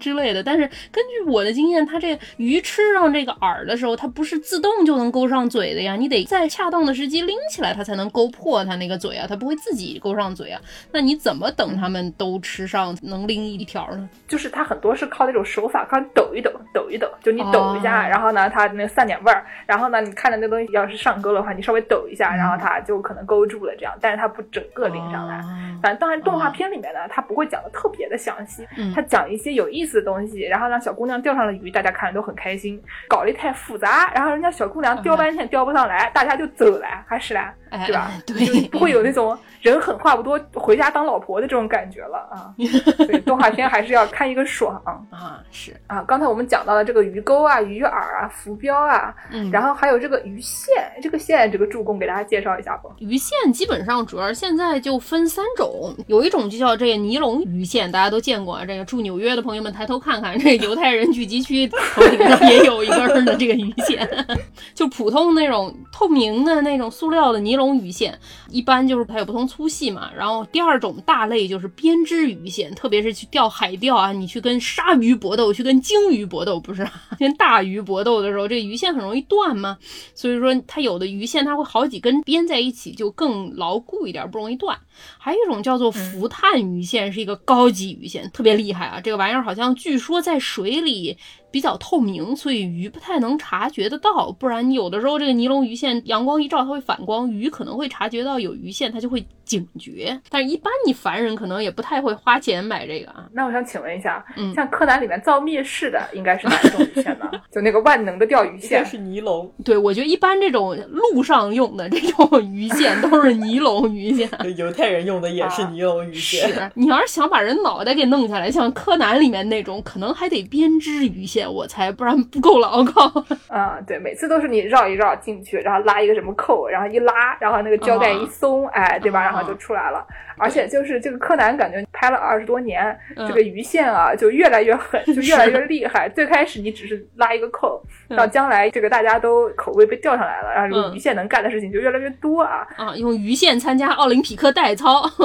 [0.00, 10.60] 之类的，但是根据我的经验，它这鱼吃上这个饵的时候，它不是自动就能勾上嘴的呀，你得在恰当的时机拎起来，它才能勾破它那个嘴啊，它不会自己勾上嘴啊。
[10.90, 14.08] 那你怎么等它们都吃上，能拎一条呢？
[14.26, 25.38] 就是它很多是靠那种手法，靠抖一抖，抖一抖，就你抖一下，哦然后呢，它那散点味儿，然后呢，你看着那东西要是上钩的话，你稍微抖一下，嗯然后它就可能勾住了，这样，但是它不整个拎上来。
[25.38, 25.44] 哦
[25.82, 32.80] 反正当然，动画片里面呢，它不会讲的特别的详细，嗯它讲一些有意思的东西，然后让小姑娘钓上了鱼，大家看着都很开心。
[33.08, 38.10] 搞得太复杂，然后人家小姑娘钓半天钓不上来，大家就走了，还是啦，哎对吧？
[38.12, 42.52] 哎 对就不会有那种人狠话不多，回家当老婆的这种感觉了啊。
[42.96, 44.74] 所以动画片还是要看一个爽
[45.10, 46.02] 啊，是，啊。
[46.06, 52.90] 刚才我们讲到了这个鱼钩啊、鱼饵啊、浮标啊，嗯，然后还有这个鱼线，这个线这个助攻给大家介绍一下吧？
[52.98, 58.64] 鱼线基本上主要现在就分三种，有一种就叫这个尼龙鱼线，大家都见过啊。
[58.64, 64.08] 这个住纽约的朋友们抬头看看，这个犹太人聚集区头顶上也有一根儿的这个鱼线，
[64.74, 68.18] 就普通那种透明的那种塑料的尼龙鱼线，
[68.50, 70.10] 一般就是它有不同粗细嘛。
[70.16, 76.86] 然后第二种大类就是编织鱼线，特别是去钓海钓啊，你去跟鲨鱼搏斗，去跟鲸鱼搏斗，不是
[77.18, 79.78] 跟大鱼搏斗的时候，这个鱼线很容易断嘛。
[80.14, 84.78] 所以说它有的鱼线它会好几根编在一起，就更牢固一点，不容易断。
[85.16, 89.00] 还有一种叫做浮碳鱼线，是一个高级鱼线，特别厉害啊！
[89.00, 91.16] 这个玩意儿好像据说在水里
[91.50, 94.30] 比较透明，所以鱼不太能察觉得到。
[94.32, 100.16] 不然你有的时候这个尼龙鱼线阳光一照，它会反光，鱼可能会察觉到有鱼线，它就会警觉。
[100.30, 103.26] 但是，一般你凡人可能也不太会花钱买这个啊。
[103.32, 107.28] 那我想请问一下，嗯像柯南里面造密室的，应该是哪一种鱼线呢？
[107.50, 108.88] 就那个万能的钓鱼应线该。
[108.88, 114.30] 是尼龙，对，我觉得一般这种路上用的这种鱼线都是尼龙鱼线。
[114.56, 116.48] 犹太人用的也是啊尼龙鱼线。
[116.48, 123.24] 是你要是想把人脑袋给弄下来，像柯南里面那种，可能还得编织鱼线，我猜，不然不够牢靠。
[123.48, 129.20] 啊、对，每次都是你绕一绕进去，然后拉一个什么扣，然后一拉，然后那个胶带一松，哎，对吧？
[129.20, 130.06] 啊然后就出来了。
[130.36, 136.08] 而且就是这个柯南，感觉拍了二十多年，嗯这个鱼线啊就越来越狠， 就越来越厉害。
[136.08, 142.66] 最开始你只是拉一个扣，嗯到将来这个大家都口味被调上来了，然后鱼线能干的事情就越来越多啊。
[142.76, 145.08] 啊，用鱼线参加奥林匹克代操。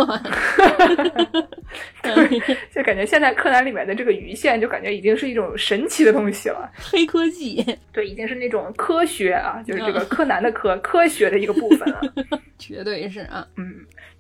[2.74, 6.72] 就感觉现在柯南里面的这个鱼线，就感觉已经是一种神奇的东西了。
[6.78, 12.02] 黑科技，对，已经是那种科学啊，就是这个嗯柯南的科 科学的一个部分了。
[12.60, 13.46] 绝对是啊。
[13.58, 13.74] 嗯，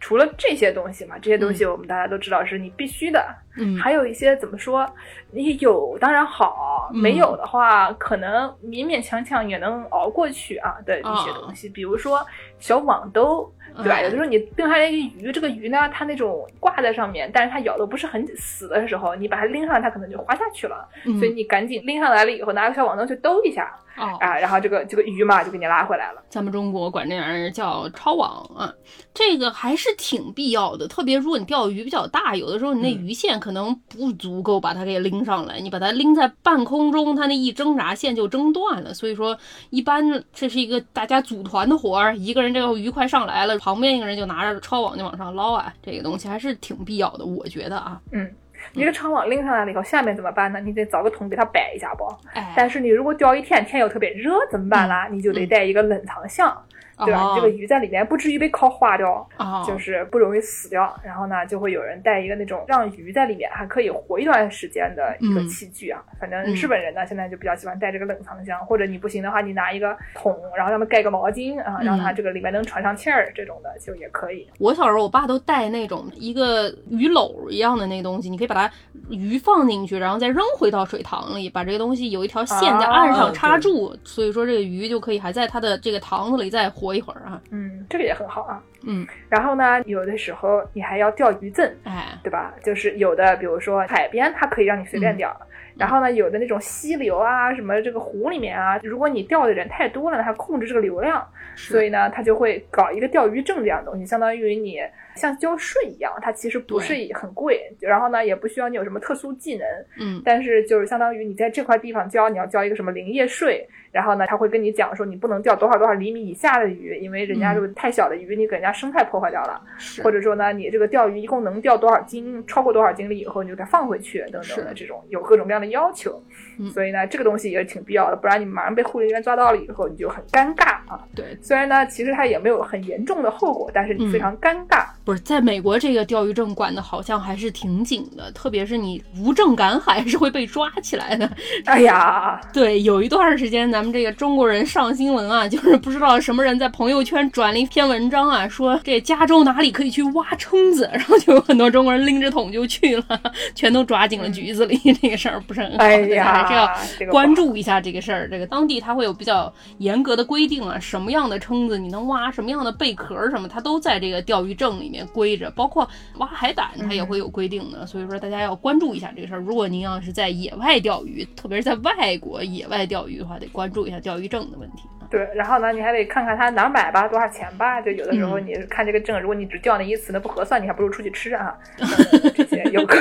[0.05, 3.25] 除了这些东西嘛，这些东西我们大家都知道是你必须的。
[3.57, 4.87] 嗯，还有一些怎么说，
[5.31, 12.23] 你有当然好，嗯没有的话，可能勉勉强强也能熬过去啊的一些东西，比如说
[12.59, 13.51] 小网兜。
[13.77, 13.95] 对吧？
[13.95, 20.87] 哎有的时候你钓上来一个鱼，这个鱼呢，它那种挂在上面，但是它咬的不是很死的时候，你把它拎上来，它可能就滑下去了。
[21.03, 26.21] 嗯所以你赶紧拎上来了以后，拿个小网兜去兜一下哦，啊，然后这个这个鱼嘛就给你拉回来了。
[26.29, 28.73] 咱们中国管这玩意儿叫抄网啊，
[29.13, 30.87] 这个还是挺必要的。
[30.87, 38.93] 特别如果你钓鱼比较大，有的时候你那鱼线可能不足够把它给拎上来，你把它拎在半空中，它那一挣扎线就挣断了。
[38.93, 39.37] 所以说，
[39.69, 40.03] 一般
[40.33, 48.01] 这是一个大家组团的活儿，一个人这个鱼快上来了，旁边一个人就拿着抄网就往上捞啊，这个东西还是挺必要的，我觉得啊。
[48.11, 48.29] 嗯，
[48.75, 50.59] 你这个长网拎上来了以后，下面怎么办呢？
[50.59, 52.05] 你得找个桶给它摆一下不？
[52.33, 55.07] 哎，但是你如果钓一天，天又特别热，怎么办啦？
[55.09, 56.53] 你就得带一个冷藏箱，
[56.97, 57.33] 对吧？
[57.35, 60.93] 这个鱼在里面不至于被烤化掉，哦，就是不容易死掉。
[61.03, 66.01] 然后呢，就会有人带一个那种让鱼在里面还可以活一段时间的一个嗯器具啊。
[66.19, 74.47] 反正嗯日本人呢，现在就比较喜欢带这个冷藏箱，或者你不行的话，你拿一个桶，然后上面盖个毛巾啊，让它嗯这个里面能喘上气儿，这种的就也可以。
[74.59, 78.73] 我小时候，我爸都带那种一个鱼篓一样的那东西，你可以把它
[79.09, 87.41] 鱼放进去，然后再扔回到水塘里，把这个东西有一条线在岸上插住，所以说这个鱼就可以还在它的这个塘子里再活一会儿啊。
[87.51, 88.61] 嗯，这个也很好啊。
[88.85, 92.53] 嗯，然后呢，有的时候你还要钓鱼证，哎，对吧？
[92.63, 95.35] 就是有的，比如说海边，它可以让你随便钓。
[95.77, 104.79] 然后呢，有的那种溪流啊，什么这个湖里面啊，如果你钓的人太多了，它控制这个流量，所以呢，它就会搞一个钓鱼证这样的东西，相当于你
[105.15, 109.65] 像交税一样，它其实不是很贵，然后呢，也不需要你有什么特殊技能，
[109.99, 119.61] 嗯但是就是相当于你在这块地方交，你要交一个什么林业税，然后呢，他会跟你讲说你不能钓多少多少厘米以下的鱼，因为人家这个太小的鱼，你给人家生态破坏掉了。
[119.77, 126.21] 是或者说呢，你这个钓鱼一共能钓多少斤，超过多少斤了以后，你就给它放回去，等等的这种有各种各样的要求。
[126.57, 131.05] 嗯所以呢，这个东西也是挺必要的，不然你马上被护林员抓到了以后，你就很尴尬啊。
[131.15, 134.85] 对，虽然呢，其实它也没有很严重的后果，但是你非常尴尬。
[135.05, 141.29] 不是在美国这个钓鱼证管的好像还是挺紧的，特别是你无证赶海是会被抓起来的。
[141.65, 153.21] 哎呀，对，有一段时间咱们这个中国人上新闻啊，就是不知道什么人在朋友圈转了一篇文章啊，说这加州哪里可以去挖蛏子，然后就有很多中国人拎着桶就去了，
[153.53, 154.75] 全都抓进了局子里。
[155.01, 158.27] 这个事儿不是很好，哎呀还是要关注一下这个事儿。
[158.27, 167.85] 这个当地它会有比较严格的规定啊，什么样的蛏子你能挖，什么样的贝壳什么，它都在这个钓鱼证里面规着，包括挖海胆它也会有规定的。
[167.85, 169.39] 所以说大家要关注一下这个事儿。
[169.39, 174.83] 如果您要是在野外钓鱼，特别是在外国野外钓鱼的话，得关注一下钓鱼证的问题。
[175.07, 177.79] 对，然后呢，你还得看看它哪儿买吧，多少钱吧。
[177.79, 181.55] 就有的时候嗯你看这个证，如果你只钓那一次，那不合算，你还不如出去吃啊。
[182.35, 182.99] 这些有可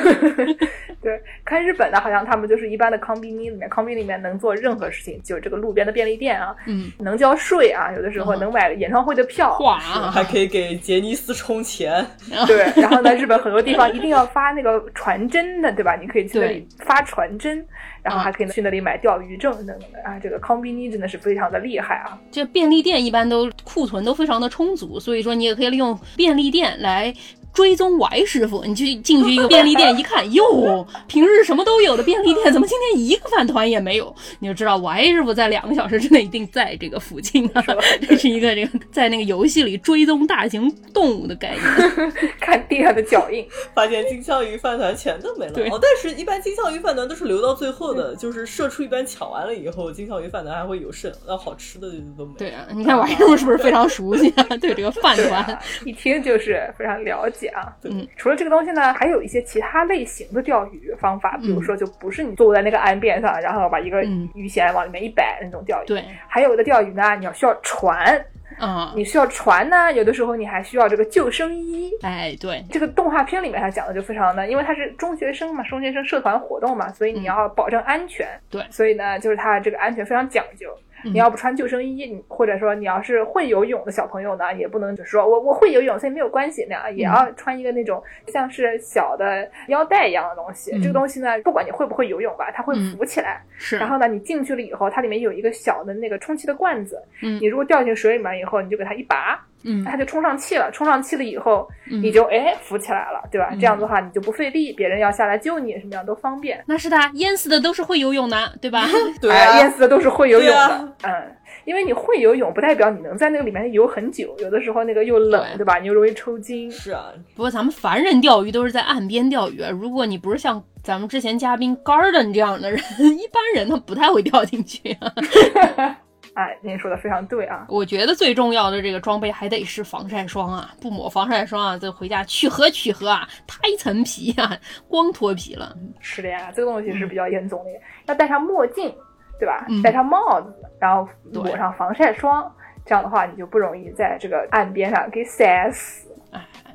[1.05, 9.59] 对，看日本的，好像他们就是一般的康比尼里面，康比里面能做任何事情，就是这个路边的便利店啊，嗯，能交税啊，有的时候嗯能买演唱会的票。
[9.59, 12.05] 哇，还可以给杰尼斯充钱，
[12.47, 15.95] 对，然后呢，日本很多地方一定要发那个传真的，对吧？
[15.95, 17.65] 你可以去那里发传真，
[18.03, 20.19] 然后还可以去那里买钓鱼证等等的啊。
[20.19, 22.19] 这个康比尼真的是非常的厉害啊。
[22.31, 27.13] 这便利店一般都库存都非常的充足，所以说你也可以利用便利店来
[27.55, 34.15] 追踪 Y 师傅，你去进去一个便利店一看，哟， 平日什么都有的便利店，怎么今天一个饭团也没有？
[34.41, 37.65] 你就知道 Y 师傅在两个小时之内一定在这个附近啊。
[38.09, 45.53] 这是一个这个在那个游戏里追踪大型动物的概念， 看地上的脚印，发现金枪鱼饭团全都没了。
[45.71, 52.39] 哦，但是一般金枪鱼饭团都是留到最后的，就是社畜一般抢完了以后，金枪鱼饭团还会有剩，那好吃的就都没了。
[52.39, 54.43] 对啊，你看 Y 师傅是不是非常熟悉啊？
[54.61, 57.77] 对这个饭团，一听就是非常了解啊。
[57.83, 65.87] 嗯，除了这个东西呢，还有一些其他类型的钓鱼方法，比如说就不是你坐在那个岸边上，然后把一个嗯鱼线往里面一摆那种钓鱼。
[65.87, 68.25] 对，还有的钓鱼呢，你要需要船，
[68.61, 71.91] 嗯，你需要船呢，有的时候你还需要这个救生衣。
[72.03, 78.27] 哎，对，这个动画片里面它讲的就非常的，因为他是中学生嘛，中学生社团活动嘛，所以你要保证安全。
[78.51, 80.69] 对所以呢，就是它这个安全非常讲究。
[81.05, 90.73] 你要不穿救生衣，你或者说你要是会游泳的小朋友呢，也不能只说我我会游泳，所以没有关系那样，也要穿一个那种像是小的腰带一样的东西。
[90.75, 93.43] 嗯这个东西呢，不管你会不会游泳吧，它会浮起来。
[93.57, 100.71] 是，然后呢，你进去了以后，它里面有一个小的那个充气的罐子，嗯你如果掉进水里面以后，你就给它一拔，嗯它就充上气了。
[100.73, 103.51] 充上气了以后，嗯你就哎浮起来了，对吧？
[103.59, 106.63] 这样子的话，你就不费力，别人要下来救你什么样都方便。
[106.67, 108.83] 那是的，淹死的都是会游泳的，对吧？
[108.87, 111.37] 哎对啊，淹死的都是会游泳的，啊嗯。
[111.67, 114.35] 因为你会游泳，不代表你能在那个里面游很久。
[114.39, 115.79] 有的时候那个又冷，对对吧？
[115.79, 116.71] 你又容易抽筋。
[116.71, 125.11] 是啊，不过咱们凡人钓鱼都是在岸边钓鱼，如果你不是像咱们之前嘉宾 Garden 这样的人， 一般人他不太会掉进去啊。
[126.35, 127.65] 哎，您说的非常对啊。
[127.69, 134.57] 我觉得最重要的这个装备还得是防晒霜啊，不抹防晒霜啊，这回家去核去核啊，塌一层皮啊，
[134.89, 135.77] 光脱皮了。
[136.01, 137.71] 是的呀，这个东西是比较严重的，
[138.07, 138.93] 要戴上墨镜，
[139.39, 139.65] 对吧？
[139.69, 142.53] 嗯 戴上帽子，然后对抹上防晒霜，
[142.85, 146.04] 这样的话你就不容易在这个岸边上给晒死。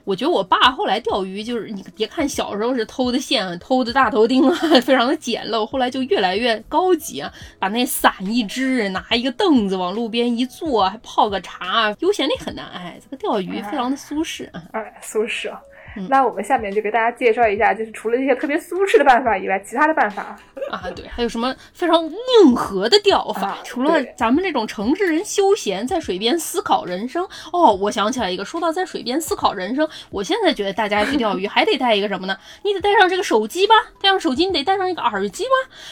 [0.10, 12.66] 我觉得我爸后来钓鱼，就是你别看小时候是偷的线、偷的大头钉啊， 非常的简陋，后来就越来越高级啊，把那伞一支，拿一个凳子往路边一坐，还泡个茶，悠闲的很难。
[12.74, 14.64] 哎，这个钓鱼非常的舒适啊。
[14.72, 15.56] 哎，苏轼。
[15.98, 20.38] 嗯那我们下面就给大家介绍一下，就是除了这些特别苏轼的办法以外，其他的办法。
[20.70, 23.48] 啊，对，还有什么非常硬核的钓法？
[23.50, 27.28] 啊除了咱们这种城市人休闲，在水边思考人生。
[27.52, 32.38] 哦，我想起来一个，说到在水边思考人生，我现在觉得大家去钓鱼还得带一个什么呢？
[32.64, 35.50] 你得带上这个手机吧，带上手机，你得带上一个耳机吧，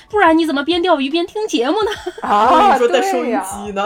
[0.09, 1.91] 不然你怎么边钓鱼边听节目呢？
[2.21, 3.83] 啊， 你说带收音机呢？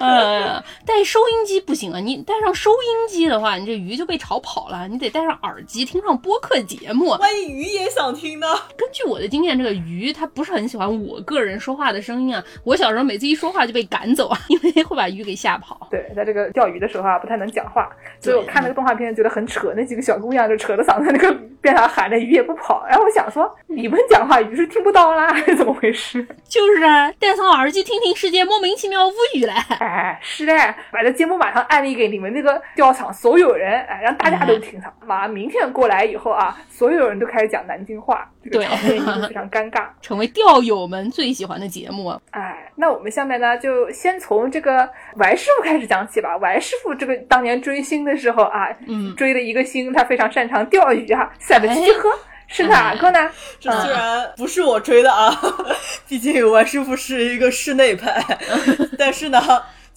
[0.00, 4.88] 呃，带收音机不行啊，你带上收音机的话，你这鱼就被吵跑了。
[4.88, 7.10] 你得带上耳机，听上播客节目。
[7.10, 8.46] 万一鱼也想听呢？
[8.76, 12.42] 根据我的经验，这个鱼它不是很喜欢我个人说话的声音啊。
[12.64, 15.88] 我小时候每次一说话就被赶走啊， 因为会把鱼给吓跑。
[15.90, 17.88] 对，在这个钓鱼的时候啊，不太能讲话，
[18.20, 22.84] 所以我看那个动画片觉得很扯，那几个小姑娘就扯着嗓子在那个边上喊着，鱼也不跑。
[22.88, 26.26] 然后我想说，你们讲话鱼是听不到啦，还 是怎么回事？
[26.48, 29.52] 就是啊，戴上耳机听听世界莫名其妙无语了。
[29.78, 30.52] 哎，是的，
[30.90, 34.92] 把这节目马上安利给你们那个钓场所有人，哎，让大家都听上。
[35.06, 38.66] 马上明天过来以后啊，所有人都开始讲南京话，这个对
[38.98, 39.84] 场面非常尴尬。
[40.00, 42.18] 成为钓友们最喜欢的节目。
[42.30, 46.36] 哎，那我们下面呢，就先从这个王师傅开始讲起吧。
[46.38, 52.08] 王师傅这个当年追星的时候啊，嗯追了一个星，他非常擅长钓鱼啊，赛了七河。
[52.50, 53.30] 是哪个呢？
[53.60, 55.30] 这虽然不是我追的啊，
[56.08, 58.24] 毕竟王师傅是一个室内派，
[58.98, 59.38] 但是呢，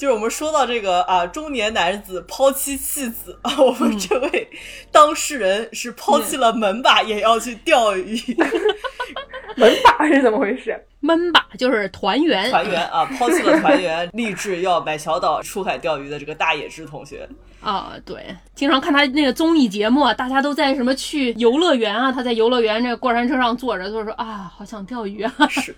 [0.02, 4.50] 就是我们说到这个啊，中年男子抛妻弃子啊，我们这位
[4.92, 8.18] 当事人是抛弃了门把也要去钓鱼，
[9.62, 10.78] 门把是怎么回事？
[11.00, 17.28] 闷吧就是团圆，团圆啊， 抛弃了团圆，立志要买小岛出海钓鱼的这个大野智同学，
[17.60, 25.34] 啊，对，经常看他那个综艺节目啊，大家都在什么去游乐园啊，他在游乐园那个过山车上坐着，就说啊，好想钓鱼啊。
[25.50, 25.76] 是，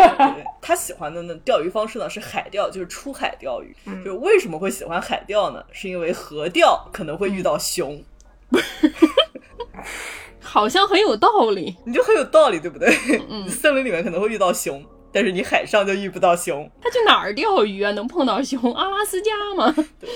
[0.60, 3.74] 他喜欢的呢钓鱼方式呢是海钓，就是出海钓鱼。
[4.04, 5.64] 就为什么会喜欢海钓呢？
[5.72, 8.02] 是因为河钓可能会遇到熊，
[10.48, 11.76] 好像很有道理。
[11.84, 12.88] 你就很有道理，对不对？
[13.28, 14.82] 嗯， 森林里面可能会遇到熊，
[15.12, 16.70] 但是你海上就遇不到熊。
[16.80, 17.92] 他去哪儿钓鱼啊？
[17.92, 18.72] 能碰到熊？
[18.74, 19.74] 阿拉斯加吗？
[20.00, 20.08] 对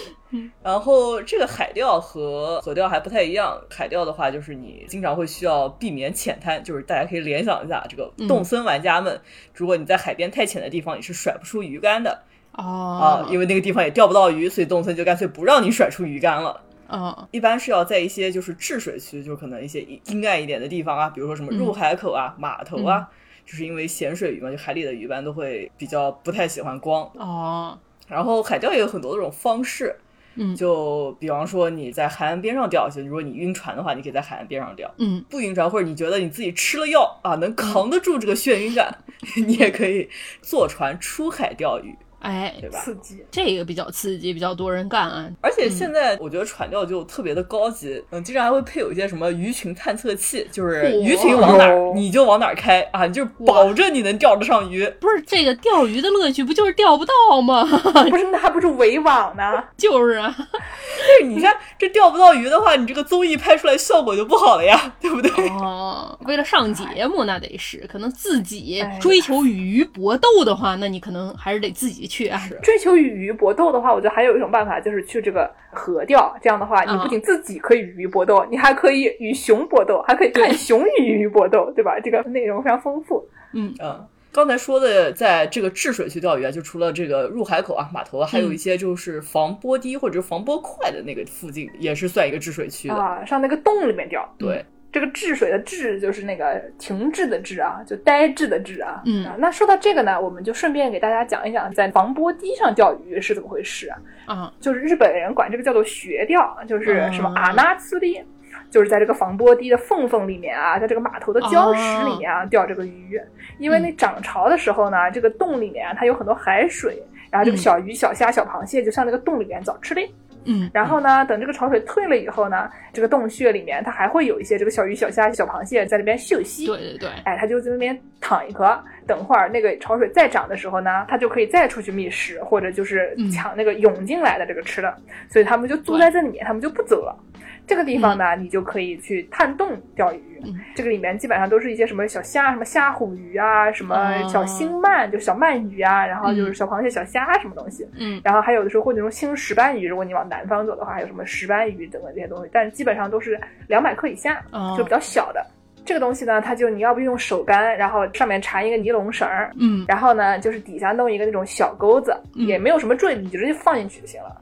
[0.62, 9.20] 然后这个海钓和河钓还不太一样，海钓的话就是你经常会需要避免浅滩，就是大家可以联想一下，这个动森玩家们，
[9.54, 16.62] 如果你在海边太浅的地方，你是甩不出鱼竿的哦啊，因为那个地方也钓不到鱼，所以动森就干脆不让你甩出鱼竿了。
[16.92, 23.08] 哦一般是要在一些就是治水区，就可能一些阴暗一点的地方啊，比如说什么入海口啊、码头啊，
[23.44, 27.10] 就是因为咸水鱼嘛，就海里的鱼一般都会比较不太喜欢光。
[27.14, 27.78] 哦，
[28.08, 29.96] 然后海钓也有很多种方式，
[30.34, 30.54] 嗯。
[30.54, 34.92] 就比方说你在海岸边上钓下去，如果你晕船的话，你可以在海岸边上钓。
[34.98, 38.98] 嗯，不晕船，或者你觉得你自己吃了药啊，能扛得住这个眩晕感，
[39.46, 40.08] 你也可以
[40.40, 42.78] 坐船出海钓鱼，哎，对吧？
[42.80, 43.24] 刺激。
[43.30, 45.28] 这个比较刺激，比较多人干啊。
[45.40, 54.86] 而且现在我觉得船钓就特别的高级，嗯，经常还会配有一些什么鱼群探测器，就是鱼群往哪儿哦你就往哪儿开啊，你就保证你能钓得上鱼。
[55.00, 57.64] 不是这个钓鱼的乐趣，不就是钓不到吗？
[58.10, 59.42] 不是，那还不是围网呢？
[59.76, 65.48] 就是啊，但是你看这钓不到鱼的话，你这个综艺拍出来效果就不好了呀， 对不对？
[65.50, 72.38] 哦，为了上节目那得是，可能自己追求与鱼搏斗的话，那你可能还是得自己去啊。
[72.62, 76.36] 追求与鱼搏斗的话，我觉得还有一种办法，就是去这个河钓。
[76.42, 81.98] 这样的话，你不仅自己可以与鱼搏斗，你还可以与熊搏斗，还可以看熊与鱼搏斗，对吧？
[81.98, 83.26] 这个内容非常丰富。
[83.54, 92.94] 嗯嗯，刚才说的，在这个治水区钓鱼啊，就除了这个入海口啊、码头啊，还有一些就是防波堤或者防波块的那个附近，也是算一个治水区的。
[92.94, 94.26] 啊，上那个洞里面钓。
[94.38, 99.02] 对，这个治水的治就是那个停滞的滞啊，就呆滞的滞啊。
[99.06, 103.96] 嗯啊，那说到这个呢，我们就顺便给大家讲一讲，在防波堤上钓鱼是怎么回事啊？
[104.26, 108.22] 啊，就是日本人管这个叫做学钓，就是什么嗯阿纳兹利，
[108.70, 113.18] 就是在这个防波堤的缝缝里面啊，在这个码头的礁石里面啊、钓这个鱼。
[113.58, 120.02] 因为那涨潮的时候呢，这个洞里面啊它有很多海水，然后这个小鱼、小虾、小螃蟹就上那个洞里面找吃的。
[120.44, 126.66] 嗯，然后呢，等这个潮水退了以后呢，这个洞穴里面它还会有一些这个小鱼、小虾、小螃蟹在那边休息。
[126.66, 134.94] 对对对，哎，它就在那边躺一壳，等会儿那个潮水再涨的时候呢，它就可以再出去觅食，或者就是嗯抢那个涌进来的这个吃的，
[135.28, 137.16] 所以他们就住在这里面，他们就不走了。
[137.64, 140.20] 这个地方呢，你就可以去探洞钓鱼。
[140.44, 147.88] 嗯这个里面基本上都是一些什么小虾、什么虾虎鱼啊，什么哦小星鳗，就小鳗鱼啊，然后就是小螃蟹、小虾什么东西。
[147.96, 155.46] 嗯然后还有的时候会那种青石斑鱼，如果你往南方走的话，还有什么石斑鱼等等这些东西，但基本上都是两百克以下，哦就比较小的。
[155.84, 164.36] 这个东西呢，它就你要不用手杆，然后上面缠一个尼龙绳儿，嗯然后呢就是底下弄一个那种小钩子，嗯也没有什么坠，你直接放进去就行了。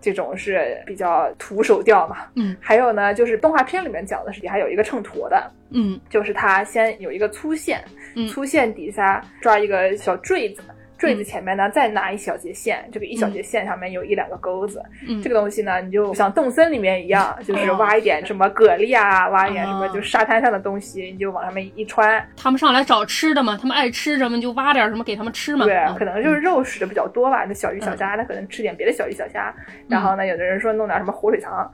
[0.00, 2.18] 这种是比较徒手钓嘛。
[2.36, 7.84] 嗯还有呢，就是动画片里面讲的是，底下有一个秤砣的，嗯就是它先有一个粗线，
[8.14, 10.62] 嗯粗线底下抓一个小坠子，
[10.98, 14.82] 坠子前面呢再拿一小节线，这个一小节线上面有一两个钩子。
[15.08, 22.22] 嗯，这个东西呢，你就像动森里面一样，就是哦挖一点什么蛤蜊啊，挖一点什么哦就沙滩上的东西，你就往上面一穿。
[22.36, 25.64] 他们上来找吃的嘛，他们爱吃什么就挖点什么给他们吃嘛。
[25.64, 27.44] 对，嗯可能就是肉食的比较多吧。
[27.46, 29.54] 那小鱼小虾，它可能吃点别的小鱼小虾。
[29.68, 31.70] 嗯然后呢，有的人说弄点什么火腿肠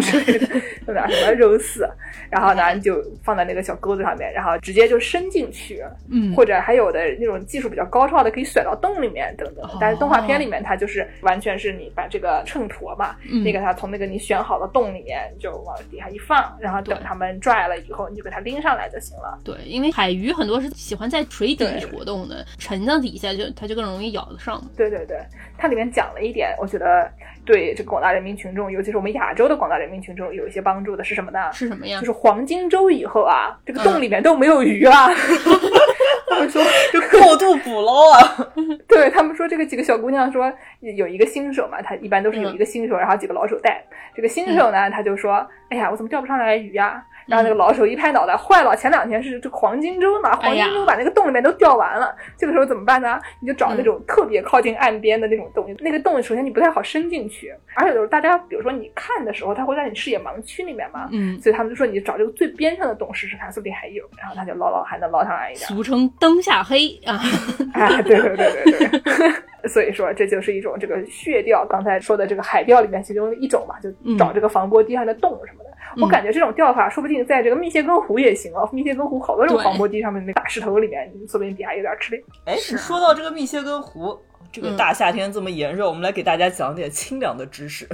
[0.00, 0.46] 之类的，
[0.86, 1.88] 弄点什么肉丝，
[2.30, 5.82] 然后呢你就放在那个小钩子上面，然后直接就伸进去。
[6.10, 9.76] 嗯，或者还有的那种技术比较高超的，可以甩到洞里面等等哦。
[9.78, 19.38] 但是动画片里面它就是完全是你把这个秤砣嘛，嗯那个它从那个你选好的洞里面就往底下一放，然后等它们拽了以后，你就给它拎上来就行了。
[19.44, 24.62] 对，因为海鱼很多是喜欢在水底活动的，沉到底下就它就更容易咬得上。
[24.76, 25.18] 对对对，
[25.58, 27.10] 它里面讲了一点，我觉得
[27.46, 31.50] 对这个广大人民群众，尤其是我们亚洲的广大人民群众有一些帮助的是什么呢？
[31.54, 32.04] 是什么呀就？
[32.04, 34.92] 是黄金周以后啊，这个嗯洞里面都没有鱼了。
[36.28, 38.18] 他们说， 就过度捕捞啊！
[38.88, 43.82] 对他们说，这个几个小姑娘说有一个新手嘛，她一般都是有一个新手，然后几个老手带。
[44.14, 47.02] 这个新手呢，他就说：“哎呀，我怎么钓不上来鱼呀、然
[47.34, 48.76] 后那个老手一拍脑袋，坏了！
[48.76, 52.14] 前两天是这个黄金周嘛，黄金周把那个洞里面都掉完了。
[52.36, 53.18] 这个时候怎么办呢？
[53.40, 64.04] 你就找那种特别靠近岸边的那种洞，那个洞首先你不太好伸进去，而且就是大家比如说你看的时候，它会在你视野盲区里面嘛，嗯，所以他们就说你找这个最边上的洞试试看，说不定还有。
[64.18, 65.66] 然后他就捞捞，还能捞上来一点。
[65.66, 67.20] 俗称灯下黑啊。
[67.74, 69.32] 啊，对对对对对。
[69.68, 75.65] 所以说，这就是一种这个穴钓，刚才说的这个海钓里面其中的一种嘛，就找这个防波堤上的洞什么的。
[76.00, 78.68] 我感觉这种钓法，说不定在这个密歇根湖也行啊。
[78.72, 82.22] 密歇根湖好多这种对防波堤上面那大石头里面，说不定底下有点吃的。
[82.44, 84.18] 哎，你说到这个密歇根湖，
[84.52, 87.86] 这个大夏天这么炎热，我们来给大家讲点清凉的知识，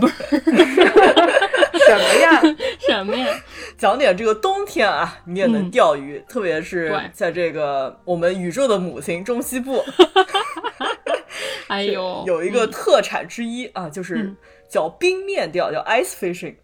[0.00, 2.40] 不是什么呀？
[2.80, 3.26] 什么呀？
[3.76, 9.82] 讲点这个冬天啊，你也能钓鱼，特别是在这个我们宇宙的母亲中西部，
[11.68, 14.36] 哎呦，有一个特产之一啊，就是嗯
[14.68, 16.54] 叫冰面钓，叫 ice fishing。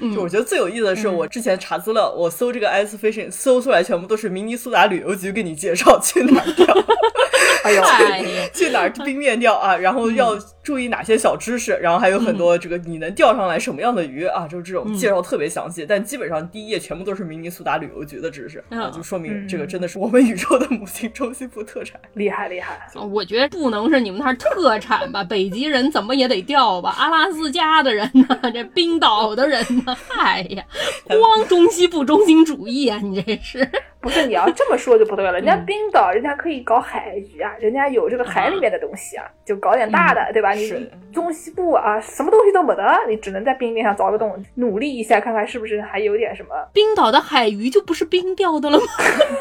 [0.00, 6.66] 嗯就我觉得最有意思的是，嗯我之前查资料，我搜这个 ice fishing，搜出来全部都是明尼苏达旅游局给你介绍去哪儿钓，
[7.64, 7.82] 哎呦，
[8.54, 15.84] 去哪儿冰面钓啊，然后要注意哪些小知识，然后还有很多这个你能钓上来什么样的鱼啊，就这种介绍特别详细。
[15.88, 21.98] 但基本上第一页全部都是明尼苏达旅游局的知识啊，嗯就说明嗯这个真的是我们宇宙的母亲中西部特产。
[22.14, 22.88] 厉害厉害！
[23.10, 25.24] 我觉得不能是你们那儿特产吧？
[25.24, 26.94] 北极人怎么也得钓吧？
[26.98, 28.38] 阿拉斯加的人呢？
[28.52, 29.87] 这冰岛的人呢？
[30.18, 30.64] 哎呀，
[31.06, 32.98] 光中西部中心主义啊！
[33.02, 33.70] 你这是
[34.00, 40.52] 不是你要这么说就不对了，人家嗯冰岛人家可以搞海鱼啊，人家有这个海里面的东西啊，就搞点大的，对吧？
[40.52, 46.50] 你中西部啊，什么东西都没得，你只能在冰面上凿个洞，努力一下，看看是不是还有点什么。
[46.72, 48.84] 冰岛的海鱼就不是冰钓的了吗？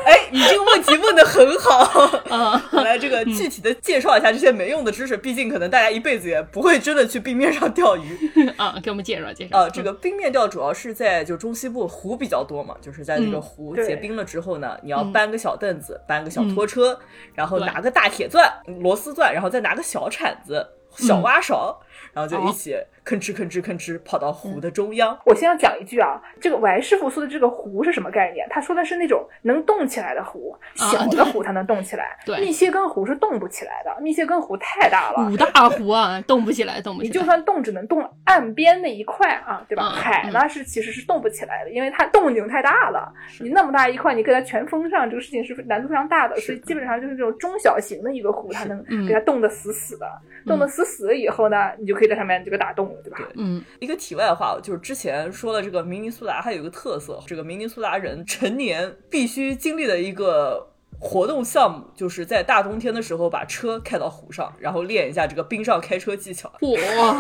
[0.05, 1.77] 哎，你这个问题问的很好。
[2.35, 8.01] 啊，我来这个具体的介绍一下这些没用的知识，毕竟可能大家一辈子也不会真的去冰面上钓鱼。
[8.57, 9.57] 啊，给我们介绍介绍。
[9.57, 15.11] 啊，这个冰面钓主要是在就中西部湖比较多嘛，就是在这个湖结冰了之后呢，你要嗯。
[15.11, 16.99] 搬个小凳子，搬个小拖车，
[17.33, 21.79] 然后拿个大铁钻、螺丝钻，然后再拿个小铲子、小挖勺，
[22.13, 22.75] 然后就一起
[23.07, 25.17] 吭哧吭哧吭哧跑到湖的中央。
[25.25, 28.45] 我先要讲一句啊，这个王师傅说的这个湖是什么概念？
[28.49, 37.27] 他说的是那种能动起来的湖，啊小的湖才能动起来， 对密歇根湖是动不起来的，密歇根湖太大了，五大湖啊，动不起来，动不起你就。
[37.27, 39.91] 算动，只能动岸边那一块啊，对吧？
[39.93, 43.13] 嗯海呢是其实是动不起来的，因为它动静太大了。
[43.41, 50.07] 你那么大一块，你给它全封上，这个事情是难度非常大的，所以基本上就是这种中小型的一个湖，它能嗯给它冻得死死的。
[50.45, 53.19] 冻得死死了以后呢，你就可以在上面这个打洞了，对吧？
[53.35, 66.51] 嗯一个题外话，就是之前说的这个明尼苏达它有一个特色，这个明尼苏达人成年必须经历的一个活动项目，就是在大冬天的时候把车开到湖上，然后练一下这个冰上开车技巧。
[66.61, 67.17] 哇，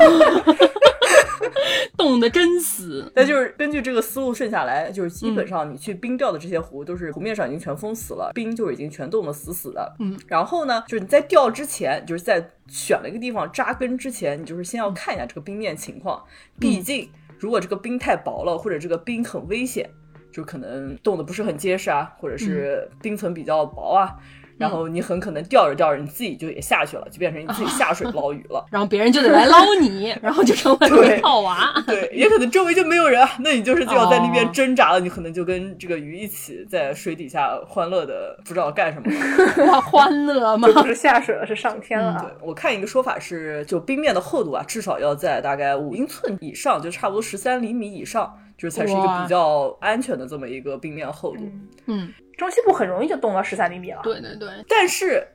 [1.95, 3.11] 冻得真死。
[3.15, 9.95] 那就是根据这个思路顺下来，就是基本上你去冰钓的这些湖，都是湖面上已经全封死了，冰就已经全冻得死死的。
[9.99, 16.23] 嗯，然后呢，就是你在钓之前，就是在选了一个地方扎根之前，你就是先要看一下这个冰面情况，
[16.59, 19.89] 毕竟如果这个冰太薄了，或者这个冰很危险，
[20.37, 24.13] 就可能冻得不是很结实啊，或者是冰层比较薄啊。
[24.59, 28.65] 然后你很可能钓着钓着，你自己就也下去了，就变成你自己下水捞鱼了。
[28.71, 31.71] 然后别人就得来捞你， 然后就成为套娃。
[31.85, 39.11] 对，也可能周围就没有人啊，那你就是就要在那边哦挣扎了，你可能就跟这个鱼一起在水底下欢乐的不知道干什么。
[39.65, 40.73] 哇，欢乐吗就？
[40.81, 42.19] 不是下水了，是上天了啊。
[42.19, 51.43] 对我看一个说法是，就冰面的厚度啊，至少要在大概五英寸以上，就差不多十三厘米以上，就是才是一个比较安全的这么一个冰面厚度。
[51.43, 54.01] 嗯，嗯，中西部很容易就冻到十三厘米了。
[54.03, 55.25] 对对对，但是，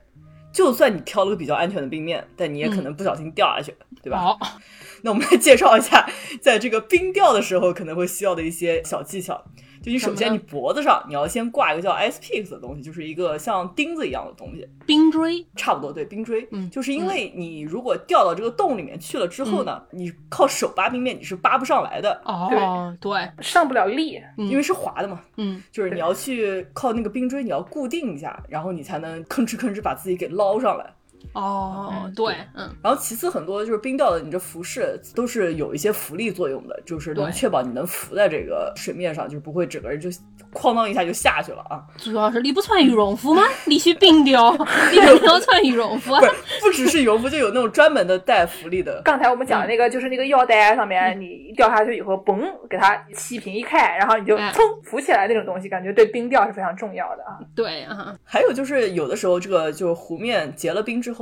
[0.51, 4.19] 就算你挑了个比较安全的冰面，但你也可能不小心掉下去，对吧？
[4.19, 4.37] 好，
[5.01, 6.07] 那我们来介绍一下，
[6.41, 9.45] 在这个冰钓的时候可能会需要的一些小技巧。
[9.83, 15.45] 就你首先，你脖子上你要先挂一个叫 ice picks 的东西，就是一个像钉子一样的东西，冰锥。
[15.57, 16.47] 差不多对冰锥。
[16.51, 25.21] 嗯就是因为你如果掉到这个洞里面去了之后呢，你靠手扒冰面你是扒不上来的，哦，对，上不了力，嗯因为是滑的嘛。
[25.35, 30.93] 嗯，就是你要去靠那个冰锥，你要固定一下，然后你才能吭哧吭哧把自己给捞上来。
[31.33, 40.09] 哦，对，嗯，然后其次，很多就是冰钓的，你这服饰都是有一些浮力作用的，就是能确保你能浮在这个水面上，就是不会整个人就
[40.53, 41.81] 哐当一下就下去了啊！
[41.97, 43.41] 主要是你不穿羽绒服吗？
[43.65, 44.51] 你去冰钓，
[44.91, 46.25] 你肯定要穿羽绒服啊不。
[46.25, 49.01] 是，不只是羽绒服，就有那种专门的带浮力的。
[49.03, 57.39] 刚才我们讲的那个，就是那个腰带上面，你掉下去以后，嘣，给它气瓶一开，然后你就哎噌浮起来那种东西，感觉对冰钓是非常重要的啊。
[57.55, 61.12] 对啊，还有就是，有的时候这个就是湖面结了冰之后，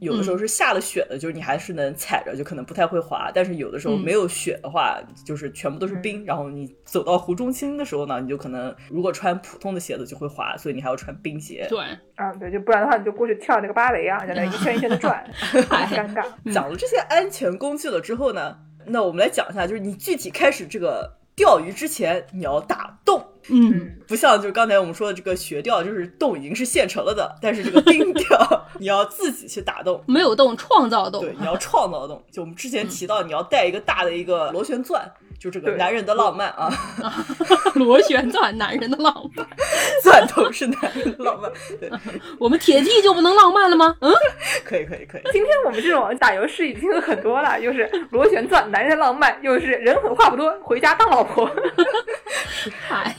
[0.00, 3.30] 有的时候是下了雪的，就是你还是能踩着，就可能不太会滑。
[3.34, 11.66] 但是有的时候嗯没有雪的话，就是全部都是冰，然后你走到湖中心的时候呢，你就可能如果穿普通的鞋子就会滑，所以你还要穿冰鞋。
[11.68, 11.78] 对，
[12.16, 16.52] 啊，对，就不然的话你就过去跳那个芭蕾啊，在那一圈一圈的转， 很尴尬。
[16.52, 23.24] 讲了这些安全工具了之后呢，那我们来讲一下，就是你具体开始这个钓鱼之前，你要打洞。
[23.50, 30.02] 嗯，不像就是刚才我们说的这个雪钓，就是洞已经是现成了的，但是这个冰钓 你要自己去打洞。
[30.06, 31.34] 没有洞，创造洞对，。
[31.38, 32.22] 你要创造洞。
[32.30, 36.68] 就我们之前提到，你要带一个大的一个螺旋钻，就这个男人的浪漫啊，
[37.74, 39.46] 螺旋钻，男人的浪漫。
[40.02, 41.50] 钻头是男人的浪漫。
[41.80, 41.90] 对，
[42.38, 43.96] 我们铁 T 就不能浪漫了吗？
[44.00, 44.12] 嗯，
[44.64, 45.22] 可以可以可以。
[45.32, 51.48] 今天我们这种打游戏已经有很多了，又是螺旋钻、男人浪漫，又是人狠话不多，回家当老婆。
[52.88, 53.14] 嗨，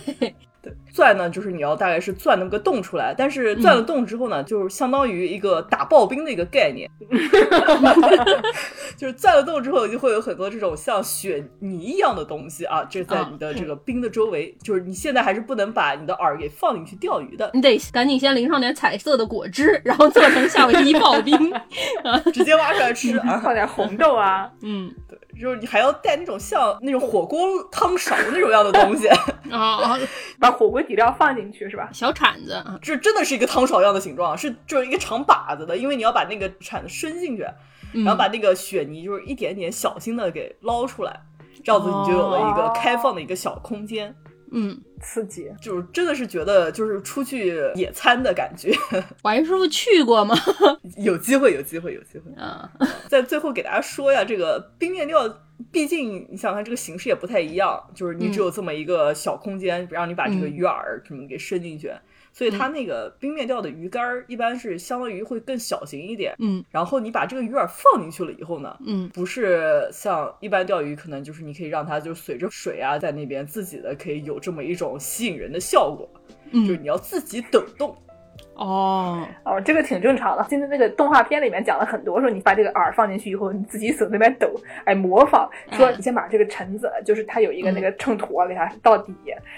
[0.92, 6.90] 钻呢，就是你要大概是钻那么个洞出来，但是钻了洞之后呢，就是相当于一个打刨冰的一个概念，
[8.98, 21.54] 就是钻了洞之后就会有很多这种像雪泥一样的东西啊，这在你的这个冰的周围，就是你现在还是不能把你的饵给放进去钓鱼的，你得赶紧先淋上点彩色的果汁，然后做成夏威夷刨冰，
[22.34, 27.40] 直接挖出来吃啊，放点红豆啊，嗯，对，就是你还要带那种像那种火锅
[27.72, 29.08] 汤勺那种样的东西。
[29.50, 29.98] 啊，
[30.40, 31.90] 把火锅底料放进去是吧？
[31.92, 37.46] 小铲子啊，这真的是一个汤勺一样的形状，是就是一个长把子的，因为你要把那个铲子伸进去，
[37.94, 41.20] 然后把那个雪泥就是一点点小心的给捞出来，
[41.64, 44.16] 这样子你就有了一个开放的一个小空间。
[44.52, 48.74] 嗯，刺激，就是真的是觉得就是出去野餐的感觉。
[49.22, 50.36] 王师傅去过吗？
[50.98, 52.68] 有机会，有机会，有机会啊！
[53.08, 55.22] 在最后给大家说一下，这个冰面钓，
[55.72, 61.92] 毕竟你想看这个形式也不太一样，就是你只有这么一个小空间，让你把这个鱼饵什么给伸进去。
[62.32, 76.08] 所以它那个冰面钓的鱼竿儿一般是相当于会更小型一点，嗯，然后你把这个鱼饵放进去了以后呢，嗯，不是像一般钓鱼，可能就是你可以让它就随着水啊在那边自己的可以有这么一种吸引人的效果，
[76.52, 77.98] 嗯，就是你要自己抖动。
[78.60, 80.46] 哦哦，这个挺正常的。
[80.50, 84.54] 现在那个动画片里面讲了很多，说你把这个饵放进去以后，你自己手那边抖，
[84.84, 85.50] 哎，模仿。
[85.72, 89.16] 说你先把这个橙子，就是它有一个那个秤砣啊，给它到底，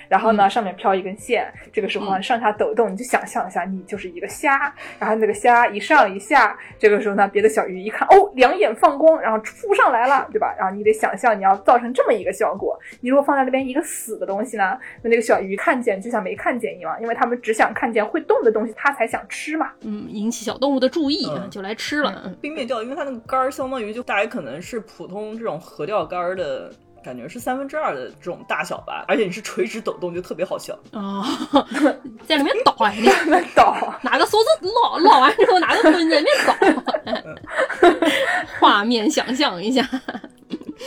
[0.08, 10.54] 然后呢上面飘一根线，这个时候上下抖动，你就想象一下，你就是一个虾，然后那个虾一上一下，这个时候呢，别的小鱼一看，哦，两眼放光，然后扑上来了，对吧？
[10.60, 12.80] 然后你得想象你要造成这么一个效果。
[13.00, 19.72] 你如果放在那边一个死的东西呢，那那个小鱼看见就像没看见一样，因为他们只想看见会动的东西，它才想吃嘛。
[19.82, 22.32] 嗯，引起小动物的注意，就来吃了。
[22.42, 26.72] 冰面钓，因为它那个杆儿相当于就大概可能是普通这种河钓竿儿的
[27.04, 31.26] 感觉是三分之二的这种大小吧，而且你是垂直抖动，就特别好笑哦，
[32.28, 36.54] 在里面倒啊，里面倒，拿个梭子捞捞完之后拿个棍在里面倒，
[38.60, 39.88] 画面想象一下。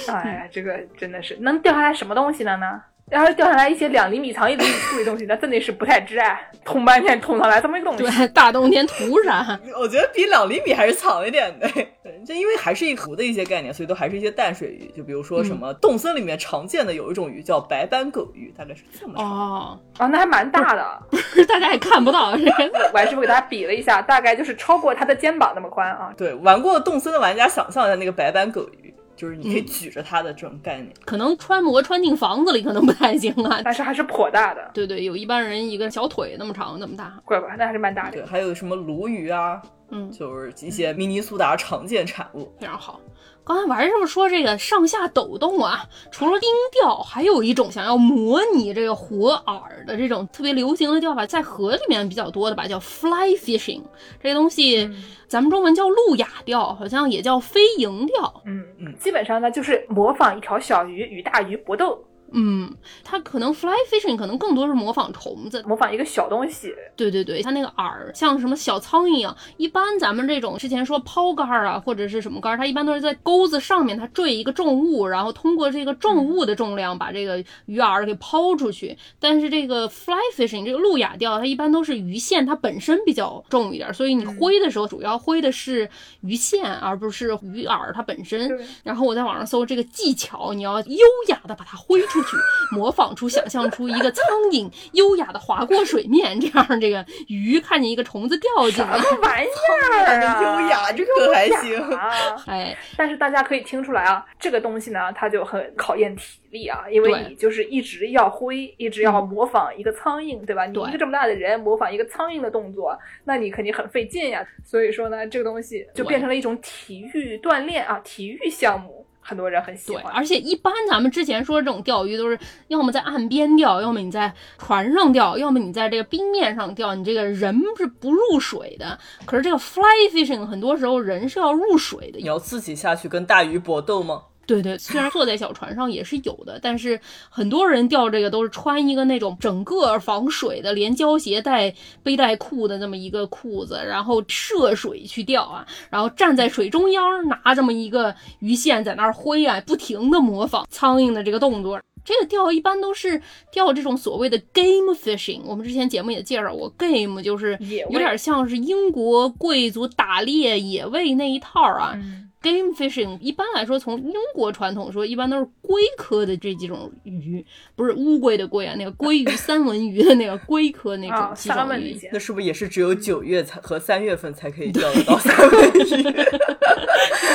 [0.09, 2.81] 哎呀，这个真的是能掉下来什么东西了呢？
[3.11, 6.41] 要是掉下来一些两厘米长、一厘米粗的东西，那真的是不太值啊！
[6.65, 9.59] 捅半天捅上来这么一个东西，对，大冬天图啥？
[9.79, 11.69] 我觉得比两厘米还是长一点的。
[11.69, 14.91] 对， 就因为还是一湖的一些概念，所以都还是一些淡水鱼。
[14.97, 19.31] 就比如说什么洞森里面常见的有一种鱼叫白斑狗鱼，大概是这么长。
[19.31, 21.03] 哦，啊，那还蛮大的，
[21.47, 22.31] 大家也看不到。
[22.93, 26.13] 我还是给大家比了一下，大概就是超过他的肩膀那么宽啊。
[26.17, 28.84] 对，玩过洞森的玩家想象一下那个白斑狗鱼。
[29.17, 34.71] 就是你可以举着它的这种概念，可能穿模穿进房子里可能不太行啊，但是还是颇大的。
[34.75, 38.13] 对对，有一般人一个小腿那么长那么大，怪不得那还是蛮大的。
[38.13, 39.61] 对，还有什么鲈鱼啊，
[39.91, 43.01] 嗯，就是一些明尼苏达常见产物，非常好。
[43.47, 53.83] 刚才玩是不是说这个上下抖动啊，除了音调，还有一种想要模拟这个活饵的这种特别流行的钓法，在河里面比较多的吧，叫 fly fishing。
[54.23, 54.91] 这个东西
[55.29, 58.43] 咱们中文叫路亚钓，好像也叫飞蝇钓。
[58.47, 62.03] 嗯嗯，基本上呢就是模仿一条小鱼与大鱼搏斗。
[62.37, 62.69] 嗯，
[63.05, 66.75] 它可能 fly fishing 可能更多是模仿虫子，模仿一个小东西。
[66.97, 69.37] 对对对，它那个饵像什么小苍蝇一样。
[69.57, 78.99] 一般咱们这种之前说抛竿啊，或者是什么竿，它一般都是在钩子上面，它坠一个重物，然后通过这个重物的重量把这个鱼饵给抛出去。
[79.21, 85.89] 但是这个 fly fishing 这个路亚钓，它一般都是鱼线它本身比较重一点，所以你挥的时候主要挥的是
[86.23, 88.51] 鱼线，而不是鱼饵它本身。
[88.83, 92.24] 然后我在网上搜这个技巧，你要优雅的把它挥出。
[92.25, 92.37] 去
[92.75, 100.43] 模仿出、想象出一个苍蝇优雅的划过水面，这样这个鱼看见一个虫子掉进来，什么玩意儿啊？
[100.43, 102.11] 优雅，这个还行啊！
[102.47, 110.67] 哎，但是大家可以听出来啊，这个东西呢，它就很考验体力啊，因为你就是一直要挥，一直要模仿一个苍蝇，对吧？
[110.67, 114.45] 你一个这么大的人模仿一个苍蝇的动作，那你肯定很费劲呀。
[114.65, 119.04] 所以说呢，这个东西就变成了一种体育锻炼啊，体育项目。
[119.27, 128.99] 很多人很喜欢，而且一般咱们之前说这种钓鱼都是要么在岸边钓，要么你在船上钓，要么你在这个冰面上钓，你这个人是不入水的。
[129.25, 134.25] 可是这个 fly fishing 很多时候人是要入水的，你要自己下去跟大鱼搏斗吗？
[134.47, 151.81] 对对，虽然坐在小船上也是有的，但是很多人钓这个都是穿一个那种整个防水的，连胶鞋带背带裤的这么一个裤子，然后涉水去钓啊，然后站在水中央拿这么一个鱼线在那儿挥啊，不停的模仿苍蝇的这个动作。
[152.05, 153.19] 这个钓一般都是
[153.51, 157.59] 钓这种所谓的 game fishing，我们之前节目也介绍过，game 就是
[157.91, 161.99] 有点像是英国贵族打猎野味那一套啊。
[162.45, 171.99] Game fishing 一般来说，从英国传统说，一般都是龟科的这几种鱼，不是乌龟的龟啊，那个鲑鱼、三文鱼的那个龟科那种几种鱼。
[172.13, 176.03] 那是不是也是只有九月才和三月份才可以钓得到三文鱼？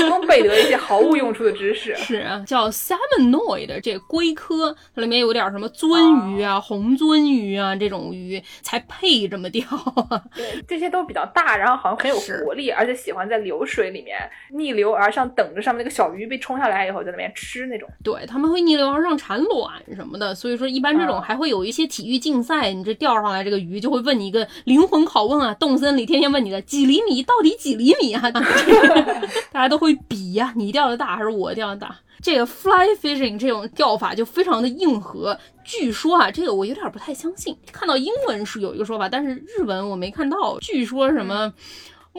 [0.08, 1.94] 刚背得一些毫无用处的知识。
[1.96, 9.62] 是啊，叫 salmonoid 这龟科，它里面有点什么鳟鱼啊、红鳟鱼啊这种鱼才配这么钓
[10.10, 10.24] 啊。
[10.36, 14.18] 对，这些都比较大，然后好像很有活力，而且喜欢在流水里面
[14.52, 17.90] 逆流而上，等着上面那个小鱼被冲下来以后在那边吃那种。
[18.04, 28.30] 对，他们会逆流而上产卵什么的，所以说一般这种还会有一些体育竞赛，你这钓上来这个鱼就会问你一个灵魂拷问啊，动森里天天问你的几厘米到底几厘米啊？
[29.52, 31.96] 大家都会比呀，你钓的大还是我钓的大？
[32.22, 35.38] 这个 fly fishing 这种钓法就非常的硬核。
[35.64, 37.56] 据说啊，这个我有点不太相信。
[37.72, 40.58] 看到英文是有一个说法，但是日文我没看到。
[40.60, 41.54] 据说什么？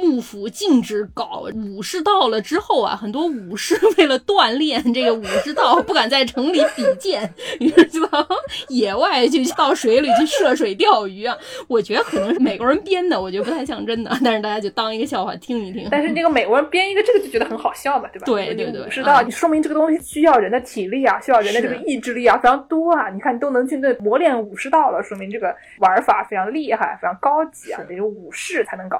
[0.00, 8.26] 幕府禁止搞武士道了之后啊，很多武士为了锻炼这个武士道，不敢在城里比剑， 于是就到
[8.68, 11.36] 野外去到水里去涉水钓鱼啊。
[11.68, 15.86] 我觉得可能是美国人编的，我觉得不太像真的，但是大家就当一个笑话听一听。
[15.90, 18.26] 但是那个美国人编一个这个就觉得很好笑嘛，对吧？
[18.26, 23.08] 对对对，武士道，你说明这个东西需要人的体力啊，需要人的这个意志力啊，非常多啊。
[23.10, 28.98] 你看你都能去那磨练武士道了，说明这个玩法非常厉害，非常高级啊，得有武士才能搞。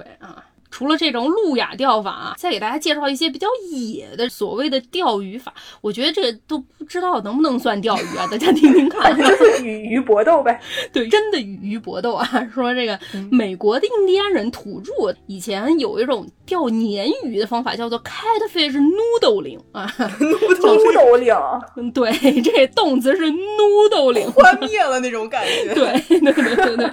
[0.00, 5.54] 对啊，除了这种路亚钓法啊，再给大家介绍一些比较野的所谓的钓鱼法。
[5.80, 9.14] 我觉得这都不知道能不能算钓鱼啊，大家听听看。
[9.16, 10.60] 就是与鱼搏斗呗。
[10.92, 12.26] 对，真的与鱼搏斗啊！
[12.52, 12.98] 说这个
[13.30, 14.92] 美国的印第安人土著
[15.28, 19.86] 以前有一种钓鲶鱼的方法，叫做 catfish noodling 啊，
[20.18, 21.60] noodling。
[21.76, 22.10] 嗯，对，
[22.42, 25.72] 这动词是 noodling， 幻灭了那种感觉。
[25.72, 26.90] 对对对对对。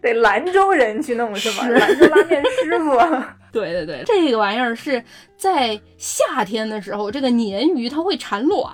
[0.00, 1.66] 得兰州人去弄是吧？
[1.68, 3.49] 兰州拉面师傅。
[3.52, 5.02] 对对对，这个玩意儿是。
[5.40, 8.70] 在夏天的时候，这个鲶鱼它会产卵，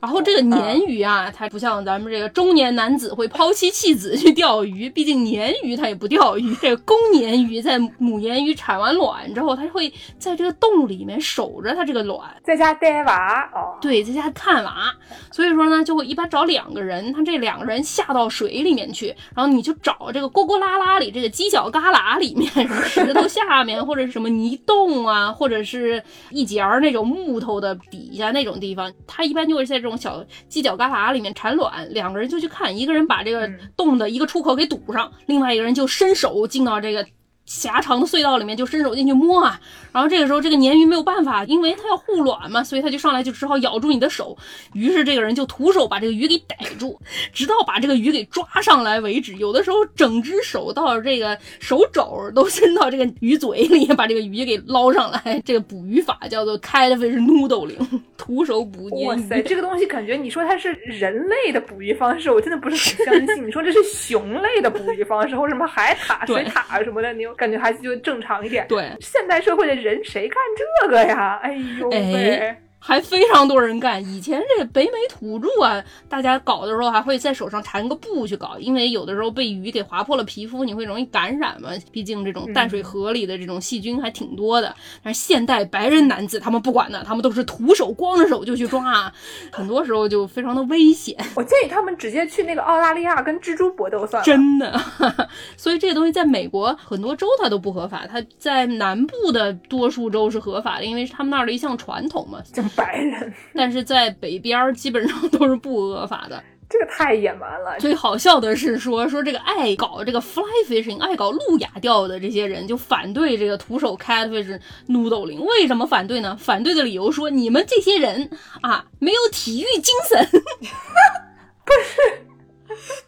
[0.00, 6.56] 然后这个鲶鱼啊，它不像咱们这个中年男子会抛妻弃子去钓鱼，毕竟鲶鱼它也不钓鱼。
[6.62, 14.90] 这个公鲶鱼在母鲶鱼产完卵之后，它会在这个洞里面守着它这个卵，在家带娃哦，对，在家看娃。
[15.30, 26.02] 所以说呢，就会一般找两个人，他这两个人下到水里面去，然后你就找这个锅锅拉拉里这个犄角旮旯里面，什么石头下面，或者是什么泥洞啊，或者是。
[26.30, 31.88] 一节儿那种木头的底下那种地方，它一般就会在这种小犄角旮旯里面产卵。
[31.92, 37.04] 两个人就去看，一个人把这个洞的一个出口给堵上，另外一个人就伸手进到这个。
[37.48, 39.58] 狭长的隧道里面就伸手进去摸啊，
[39.90, 44.36] 然后这个时候这个鲶鱼没有办法，因为它要护卵嘛，所以它就上来就只好咬住你的手。
[44.74, 47.00] 于是这个人就徒手把这个鱼给逮住，
[47.32, 49.34] 直到把这个鱼给抓上来为止。
[49.36, 55.42] 有的时候整只手到这个手肘都伸到这个鱼嘴里，把这个鱼给捞上来。
[55.46, 57.78] 这个捕鱼法叫做 catfish noodling，
[58.18, 59.06] 徒手捕鲶鱼。
[59.06, 63.46] 哇塞，这个东西感觉你说它是人类的捕鱼方式，我真的不是很相信。
[63.46, 67.37] 你说这是熊类的捕鱼方式，或者什么海獭、水獭什么的，你有？
[67.38, 68.66] 感觉还是就正常一点。
[68.68, 70.36] 对，现代社会的人谁干
[70.82, 71.40] 这个呀？
[71.42, 72.54] 哎呦喂！
[72.80, 74.02] 还非常多人干。
[74.04, 81.70] 以前这个北美土著啊，大家搞的时候还会在手上缠个布去搞，因为有的时候被鱼给划破了皮肤，你会容易感染嘛。
[81.90, 84.74] 毕竟这种淡水河里的这种细菌还挺多的。
[85.02, 89.12] 但是现代白人男子他们不管的，他们都是徒手光着手就去抓，
[89.52, 91.16] 很多时候就非常的危险。
[91.34, 94.24] 我建议他们直接去那个澳大利亚跟蜘蛛搏斗算了。
[94.24, 94.80] 真的，
[95.56, 102.38] 所以这个东西在美国很多州它都不合法，它在南部的多数州是合法的，因为是他们那儿的一项传统嘛。
[102.76, 107.78] 白人，但是在北边基本上都是不合法的， 这个太野蛮了。
[107.78, 115.40] 最好笑的是说说这个爱搞这个 fly fishing，爱搞路亚钓的这些人就反对这个徒手 catfish noodling。
[115.40, 116.36] 为什么反对呢？
[116.38, 120.26] 反对的理由说你们这些人啊没有体育精神，
[121.64, 122.24] 不是。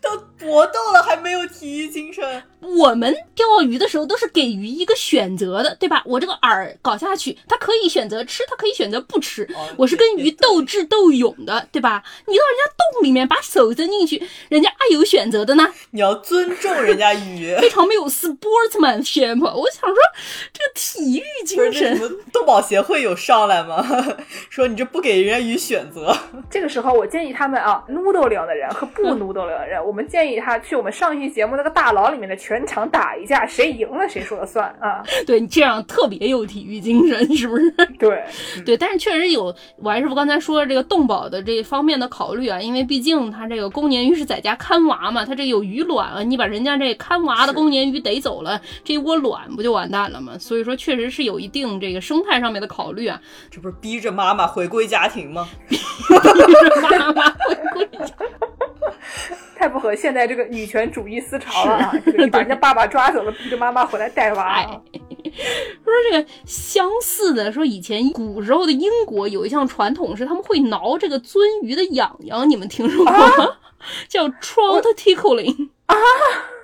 [0.01, 2.43] 都搏斗了还没有体育精神？
[2.61, 6.03] 我们钓鱼的时候都是给鱼一个选择的，对吧？
[6.07, 9.49] 我这个饵搞下去，它可以选择吃，它可以选择不吃。
[9.77, 12.03] 我是跟鱼斗智斗勇的，对吧？
[12.27, 15.73] 你到人家洞里面把手伸进去，人家爱有选择的呢。
[15.91, 19.41] 你要尊重人家鱼， 非常没有 sportsmanship。
[19.41, 19.97] 我想说，
[20.53, 21.99] 这个体育精神，
[22.33, 23.85] 动保协会有上来吗？
[24.49, 26.17] 说你这不给人家鱼选择。
[26.49, 29.41] 这个时候，我建议他们啊，noodling 的人和不 noodling。
[29.41, 35.05] 的人，我们建议他去我们上一期节目那个大牢里面的全场打一架，谁赢了谁说了算啊。
[35.25, 37.71] 对你，这样特别有体育精神，是不是？
[37.97, 38.25] 对，
[38.67, 50.37] 对，但是确实有王师傅刚才说这个动保的这方面的考虑啊，因为毕竟他这个公鲶鱼是在家看娃嘛，他这有鱼卵啊，你把人家这看娃的公鲶鱼逮走了，这一窝卵不就完蛋了吗？
[50.37, 53.23] 所以说确实是有一定这个生态上面的考虑啊。
[53.49, 55.49] 这不是逼着妈妈回归家庭吗？
[55.69, 58.13] 逼着妈妈回归家。
[59.61, 61.93] 太不合现在这个女权主义思潮了啊！
[62.03, 64.65] 这个你把人家爸爸抓走了，逼着妈妈回来带娃。
[64.65, 73.59] 说这个相似的，说以前古时候的英国有一项传统是他们会挠这个鳟鱼的痒痒，你们听说过吗？
[74.09, 75.95] 叫 trout tickling 啊。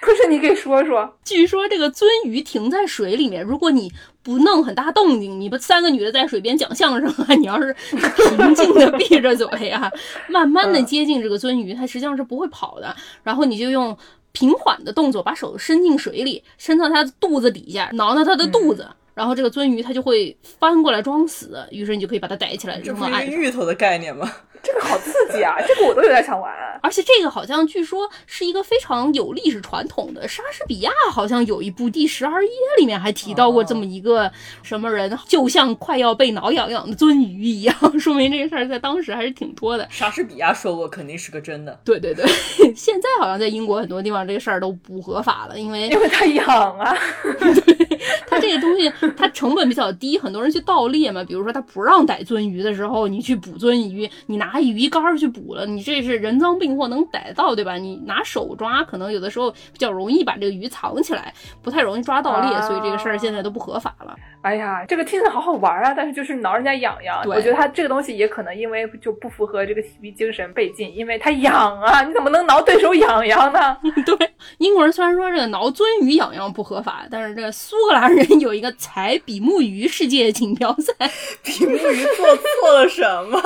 [0.00, 3.92] 不是你给说说， 据说这个鳟鱼停在水里面，如果你
[4.22, 9.90] 不弄很大动静，你不三个女的在水边讲相声啊，你要是平静的闭着嘴啊，
[10.28, 12.94] 慢慢的接近这个鳟鱼，它实际上是不会跑的。
[13.22, 13.96] 然后你就用
[14.32, 18.86] 平缓的动作把手伸进水里，伸到它的肚子底下，挠挠它的肚子。
[19.14, 22.78] 然后这个鳟鱼它就会翻过来装死，于是你就可以把它逮起来。
[22.80, 24.30] 这不是芋头的概念吗？
[24.66, 25.54] 这个好刺激啊！
[25.66, 26.52] 这个我都有点想玩。
[26.82, 30.26] 而且这个好像据说是一个非常有历史传统的。
[30.26, 32.50] 莎士比亚好像有一部《第十二夜》
[32.80, 34.30] 里面还提到过这么一个
[34.62, 39.86] 什么人，就像快要被挠痒痒的鳟鱼一样， 说明这个事儿在当时还是挺多的。
[39.90, 41.78] 莎士比亚说过，肯定是个真的。
[41.84, 42.24] 对对对，
[42.74, 46.46] 现在好像在英国很多地方这个事儿都不合法了，因为因为它痒
[46.78, 46.96] 啊。
[47.40, 47.95] 对，
[48.26, 51.24] 它这个东西它成本比较低，很多人去盗猎嘛。
[51.24, 57.76] 比如说他不让逮鳟鱼的时候，你去捕鳟鱼，你拿鱼竿去捕了，你这是人赃并获，能逮到对吧？
[57.76, 61.32] 你拿手抓，可能有的时候比较容易把这个鱼藏起来，
[61.62, 64.16] 不太容易抓盗猎，所以这个事儿现在都不合法了。
[64.46, 67.20] 哎呀，这个听着好好玩啊，但是就是挠人家痒痒。
[67.26, 73.76] 我觉得他这个东西也可能因为就不符合这个体育精神被禁，因为他痒啊，你怎么能挠对手痒痒呢？
[74.06, 81.10] 对，英国人虽然说这个挠鳟鱼痒痒不合法，但是这个苏格兰人有一个踩比目鱼世界锦标赛，
[81.42, 83.40] 比目鱼做错了什么？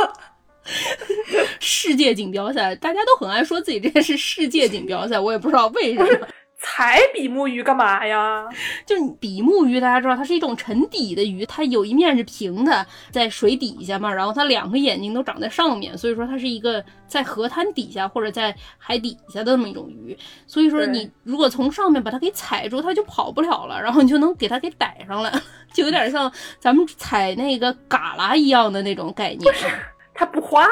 [1.58, 6.28] 世界锦标赛，大家都很爱说自己这个是世界锦标赛，我也不知道为什么。
[6.62, 8.46] 采比目鱼干嘛呀？
[8.84, 20.16] 就比目鱼，大家知道它是一种沉底的鱼，它有一面是平的，在水底下嘛，然后它两个眼睛都长在上面，所以说它是一个在河滩底下或者在海底下的那么一种鱼。
[20.46, 25.32] 所以说你如果从上面把它给踩住，它就跑不了了，然后你就能给它给逮上了，
[25.72, 29.40] 就有点像咱们踩那个嘎啦一样的那种概念。
[29.40, 29.66] 不是，
[30.12, 30.66] 它不滑。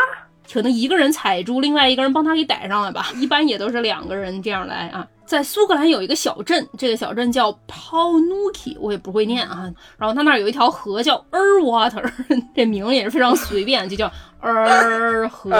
[0.51, 3.11] 可能一个人踩住，另外一个人帮他给逮上了吧。
[3.17, 5.07] 一般也都是两个人这样来啊。
[5.29, 9.71] 在苏格兰有一个小镇，这个小镇叫 Paunuki，我也不会念啊。
[9.99, 12.11] 然后它那儿有一条河叫 Erwater，
[12.57, 14.11] 这名也是非常随便，就叫。
[14.41, 15.51] 儿和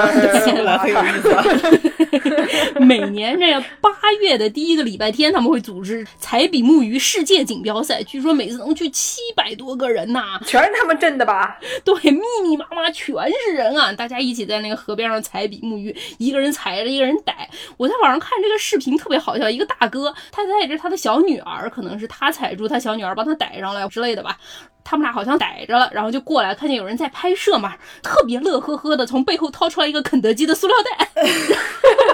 [2.81, 3.91] 每年这个八
[4.23, 8.03] 月的第一个礼拜天，他们会组织彩笔木鱼世界锦标赛。
[8.05, 11.59] 据说每次能去七百多个人呐，全是他们镇的吧？
[11.85, 13.13] 对，密密麻麻全
[13.47, 13.93] 是人啊！
[13.93, 17.51] 大家一起在那个河边上彩笔木鱼，一个人踩着，一个人逮。
[17.77, 24.39] 我在网上看这个视频特别好笑，一个大哥他带着他的小女儿，可能是他踩住他小女儿，帮他逮上来之类的吧。
[24.89, 31.07] 他们俩好像逮着了，然后就过来，看见有人在拍摄嘛，特别乐呵呵的，从背后掏出来一个肯德基的塑料袋，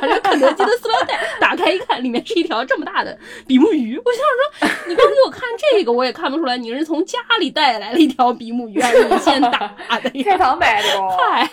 [0.00, 3.16] 把这肯德基的塑料袋打开一看，里面是一条这么大的
[3.46, 3.96] 比目鱼。
[3.96, 9.72] 我想说，你刚给我看这个，我也看不出来你是从家里带来了一条比目鱼，还是你现打
[10.02, 10.10] 的？
[10.24, 11.48] 菜场买的哦，嗨，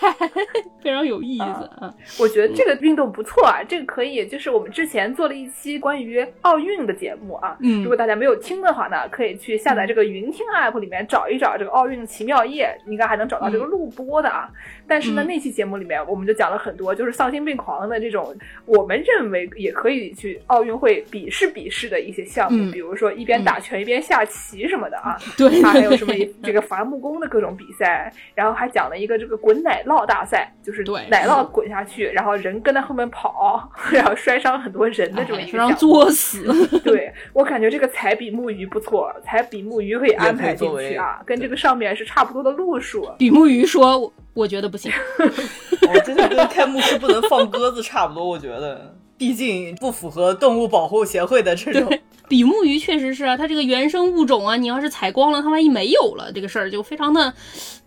[0.84, 1.94] 非常有意思啊！
[2.18, 11.08] 我觉得这个运动不错啊，这个可以，就是我们之前做了一期关于奥运的节目啊，嗯，如果大家没有听的话呢，可以去下载这个云听 app 里面。
[11.12, 14.50] 找一找这个奥运的奇妙夜，应该还能找到这个录播的啊。
[14.88, 18.34] 但是呢，那期节目里面我们就讲了很多，就是丧心病狂的这种，
[18.66, 25.18] 我们认为也可以去奥运会比试比试的一些项目，比如说一边打拳一边下棋什么的啊。
[25.38, 35.76] 对，还有什么这个伐木工的各种比赛，然后还讲了一个这个滚奶酪大赛，就是奶酪滚下去，然后人跟在后面跑， 然后摔伤很多人的这么一个项目。
[35.76, 36.42] 作死。
[36.84, 41.01] 对我感觉这个彩笔木鱼不错，彩笔木鱼可以安排进去。
[41.02, 43.10] 啊，跟这个上面是差不多的路数。
[43.18, 48.24] 比目鱼说：“我觉得不行，我 这就跟开幕式不能放鸽子差不多。
[48.24, 51.92] 我觉得，毕竟不符合动物保护协会的这种。
[52.30, 57.34] 比目鱼确实是啊，它这个原生物种啊，你要是采光了，它万一没有了，这个事儿就非常的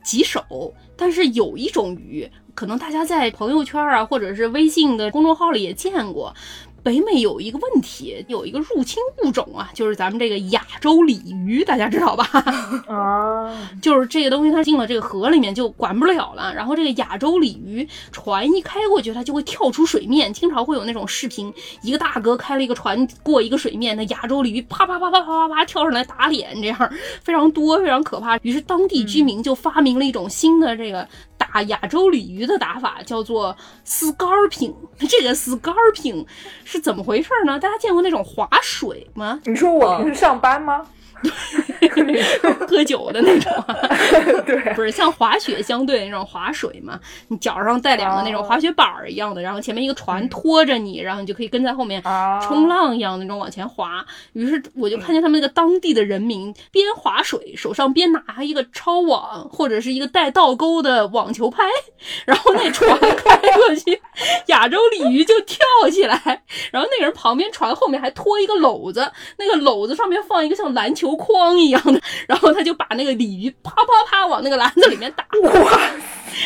[0.03, 0.75] 棘手。
[0.97, 6.35] 但是有一种鱼，可能大家在朋友圈啊，或者是微信的公众号里也见过。”
[6.85, 12.25] 北美有一个问题，有一个入侵物种啊，就是咱们这个亚洲鲤鱼，大家知道吧？
[12.87, 16.55] 啊， 就是这个东西，它进了这个河里面就管不了了。
[16.55, 21.51] 然后这个亚洲鲤鱼船一开过去，它就会跳出水面，经常会有那种视频，
[21.83, 28.37] 一个大哥开了一个船过一个水面，那亚洲鲤鱼啪啪啪啪啪啪啪跳上来打脸，这样非常多，非常可怕。
[28.43, 31.09] 于是当地居民就发明了一种新的这个
[31.39, 33.57] 打亚洲鲤鱼的打法，叫做
[33.87, 34.75] scarping。
[35.09, 36.25] 这个 scarping
[36.75, 37.57] 是怎么回事呢？
[37.57, 39.39] 大家见过那种划水吗？
[39.45, 40.85] 你说我平时上班吗？
[42.69, 43.75] 喝酒的那种啊。
[44.47, 46.99] 对，不是像滑雪相对那种滑水嘛，
[47.29, 54.05] 你脚上带两个那种滑雪板儿一样的，然后前面一个船拖着你，然后你就可以跟在后面啊冲浪一样那种往前滑。
[54.33, 61.63] 于是我就看见他们那个当地的人民边划水，手上边拿一个抄网或者是一个带倒钩的网球拍，
[62.25, 64.01] 然后那船 开过去，
[64.47, 65.59] 亚洲鲤鱼就跳
[65.91, 75.25] 起来，然后那个人旁边船后面还拖一个篓子，那个篓子上面放一个像篮球筐一样的，然后他就把那个鲤鱼啪啪啪往那个篮子里面打。
[75.43, 75.81] 哇，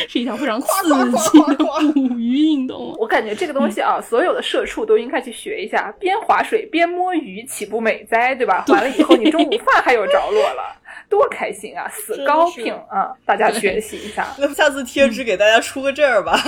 [0.07, 1.63] 是一项非常刺激的
[1.93, 2.95] 捕鱼运动。
[2.97, 8.35] 我感觉这个东西啊，所有的社畜都应该去学一下，边划水边摸鱼，岂不美哉？
[8.35, 8.65] 对吧？
[8.67, 10.75] 完了以后，你中午饭还有着落了，
[11.09, 11.89] 多开心啊！
[11.89, 14.27] 死高品啊，大家学习一下。
[14.37, 16.39] 那下次贴纸给大家出个证儿吧。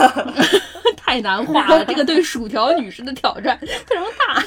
[0.96, 4.44] 太难画了，这个对薯条女士的挑战非常大。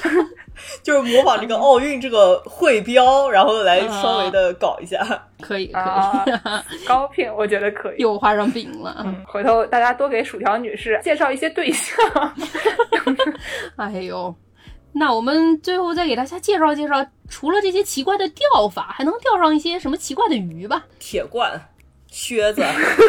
[0.83, 5.27] 就是模仿这个奥运这个会标，然后来稍微的搞一下。
[5.41, 7.97] 可以可啊以， 高品，我觉得可以。
[7.99, 9.03] 又画上饼了。
[9.05, 11.97] 嗯，回头大家多给薯条女士介绍一些对象。
[13.77, 14.35] 哎呦，
[14.93, 20.85] 那我们最后再给大家介绍介绍，除了这些奇怪的钓法，还能钓上一些什么奇怪的鱼吧？
[20.99, 21.61] 铁罐、
[22.11, 22.65] 靴子、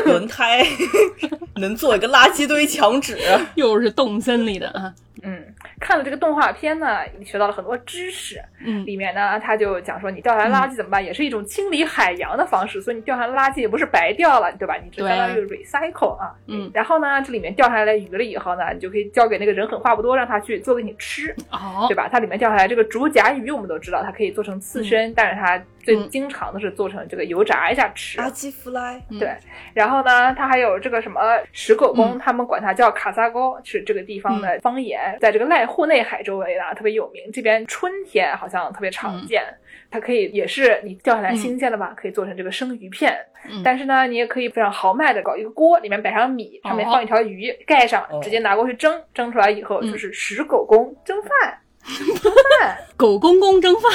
[0.05, 0.65] 轮胎，
[1.55, 3.17] 能做一个垃圾堆墙纸。
[3.55, 4.93] 又是动森里的啊。
[5.23, 5.43] 嗯，
[5.79, 8.41] 看了这个动画片呢，你学到了很多知识。
[8.65, 11.03] 嗯里面呢，他就讲说，你掉下来垃圾怎么办？
[11.03, 12.81] 也是一种清理海洋的方式。
[12.81, 14.75] 所以你掉下来垃圾也不是白掉了，对吧？
[14.83, 16.33] 你这相当于 recycle 啊。
[16.47, 22.09] 嗯然后呢，这里面掉下来的鱼了以后呢，你就可以交给那个人狠话不多，让他去做给你吃，哦对吧？
[22.11, 28.17] 它里面掉下来这个竹荚鱼，我们都知道它可以做成刺身，但是它最经常的是做成这个油炸一下吃。
[28.17, 29.31] 垃圾 fly，嗯对，
[29.73, 37.23] 然后呢，它还有这个什么石狗公，嗯他们管它叫卡萨沟，是这个地方的方言，在这个濑户内海周围的特别有名。
[37.31, 39.43] 这边春天好像特别常见，
[39.89, 43.17] 它可以也是你钓下来新鲜的吧，可以做成这个生鱼片。
[43.49, 43.61] 嗯。
[43.63, 48.19] 但是呢，你也可以非常豪迈的搞一个锅，里面摆上米，上面放一条鱼，盖上，哦。
[48.23, 49.91] 直接拿过去蒸，蒸出来以后嗯。
[49.91, 51.59] 就是石狗公蒸饭。
[51.85, 53.91] 蒸饭，狗公公蒸饭。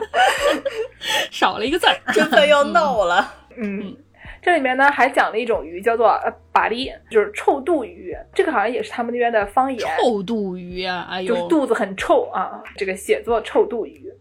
[1.32, 3.34] 少了一个字儿，真的要闹了。
[3.58, 3.96] 嗯，
[4.44, 8.14] 这里面呢还讲了一种鱼，叫做呃巴利，就是臭肚鱼。
[8.34, 11.08] 这个好像也是他们那边的方言，臭肚鱼啊！
[11.10, 12.62] 哎就是，肚子很臭啊。
[12.76, 14.12] 这个写作臭肚鱼。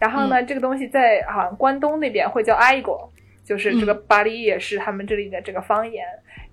[0.00, 3.08] 然后呢，这个东西在好像关东那边会叫爱狗，
[3.48, 6.04] 就是这个嗯巴黎也是他们这里的这个方言。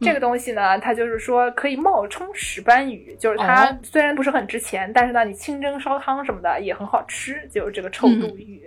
[0.02, 8.62] 这个东西呢，它就是说可以冒充石斑鱼，就是它哦虽然不是很值钱，但是呢，你清蒸烧汤什么的也很好吃，就是这个臭肚鱼。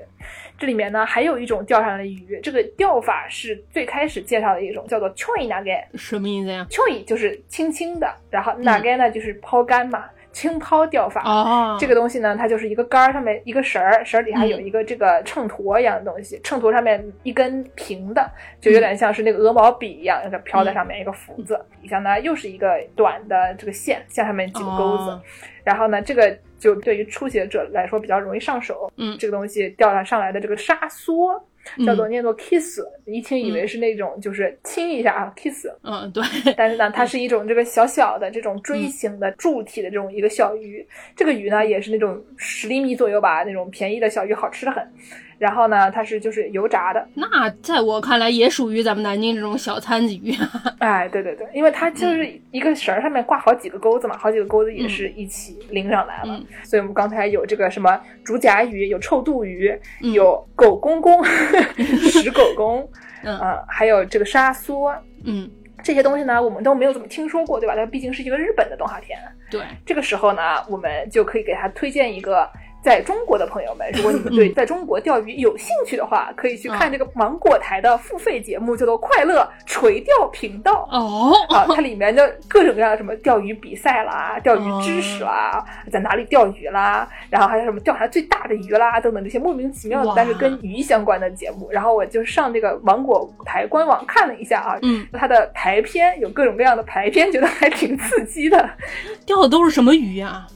[0.59, 5.85] 这里面呢还有一种钓上来的鱼，这个钓法是最开始介绍的一种，叫做 choi nage。
[5.95, 10.05] 什么意思呀？choi 就是轻轻的，然后 nage 呢就是抛竿嘛，
[10.39, 11.21] 轻抛钓法。
[11.25, 18.31] 哦，这个东西呢，它就是一个杆儿上面一个绳儿，绳儿底下有一个这个秤砣一样的东西，秤砣上面一根平的，
[18.61, 25.23] 就有点像是那个鹅毛笔一样，一个飘在上面一个福字，底下呢又是一个短的这个线，线上面几个钩子，哦
[25.65, 28.91] 然后呢，这个就对于初学者来说比较容易上手。
[28.97, 31.39] 嗯这个东西钓上上来的这个沙梭。
[31.85, 36.23] 叫做嗯念作 kiss，、一听以为是那种就是亲一下啊 kiss，嗯，对，
[36.57, 40.87] 但是呢，它是一种这个小小的这种锥形的柱体的这种一个小鱼。
[41.17, 44.87] 这个鱼呢，也是那种十厘米左右吧，那种便宜的小鱼，好吃的很。
[45.39, 50.35] 然后呢，它是就是油炸的，那在我看来也属于咱们南京这种小餐子鱼。
[50.81, 56.35] 哎，对对对，因为它就是一个绳儿上面挂好几个钩子嘛，好几个钩子也是一起拎上来了。
[56.37, 59.73] 嗯所以我们刚才有这个什么竹荚鱼，有臭肚鱼，
[60.03, 61.25] 嗯有狗公公、
[62.11, 62.89] 石狗公，
[63.23, 64.93] 嗯啊、还有这个沙梭。
[65.25, 65.49] 嗯，
[65.85, 67.77] 这些东西呢，我们都没有怎么听说过，对吧？
[67.77, 69.17] 它毕竟是一个日本的动画片。
[69.51, 72.51] 对，这个时候呢，我们就可以给他推荐一个。
[72.89, 80.89] 在中国的朋友们， 如果你们对在中国钓鱼有兴趣的话，可以去看这个芒果台的付费节目，叫做《快乐垂钓频道》。
[80.97, 85.63] 哦，啊，它里面的各种各样的什么钓鱼比赛啦、钓鱼知识啦，
[85.93, 91.69] 在哪里钓鱼啦，然后还有什么钓啥最大的鱼啦等等这些莫名其妙的，但是跟鱼相关的节目。
[91.71, 98.71] 然后我就上这个芒果台官网看了一下啊，嗯，它的排片有各种各样的排片，觉得还挺刺激的。
[99.27, 100.47] 钓的都是什么鱼啊？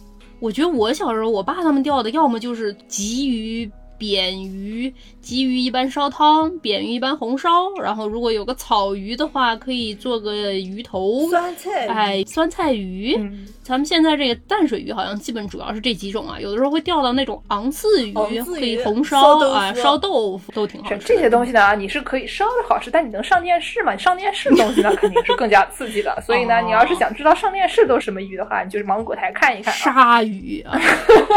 [0.43, 3.71] 我觉得我小时候，我爸他们钓的要么就是鲫鱼。
[4.03, 4.93] 扁鱼、
[5.23, 7.73] 鲫鱼一般烧汤，扁鱼一般红烧。
[7.81, 11.29] 然后如果有个草鱼的话，可以做个鱼头。
[11.29, 13.15] 酸菜，哎，酸菜鱼。
[13.17, 20.99] 嗯咱们现在这个淡水鱼好像基本主要是这几种啊，有的时候会钓到那种昂刺鱼，鱼可以红烧啊，烧豆腐都挺好吃。
[21.07, 23.93] 这些东西呢，你是可以烧的好吃，但你能上电视吗？
[23.93, 26.21] 你上电视的东西呢，肯定是更加刺激的。
[26.27, 29.77] 所以呢，哦你要是想知道上电视都是什么鱼的话，你就是芒果台看一看啊。
[29.77, 30.77] 鲨鱼啊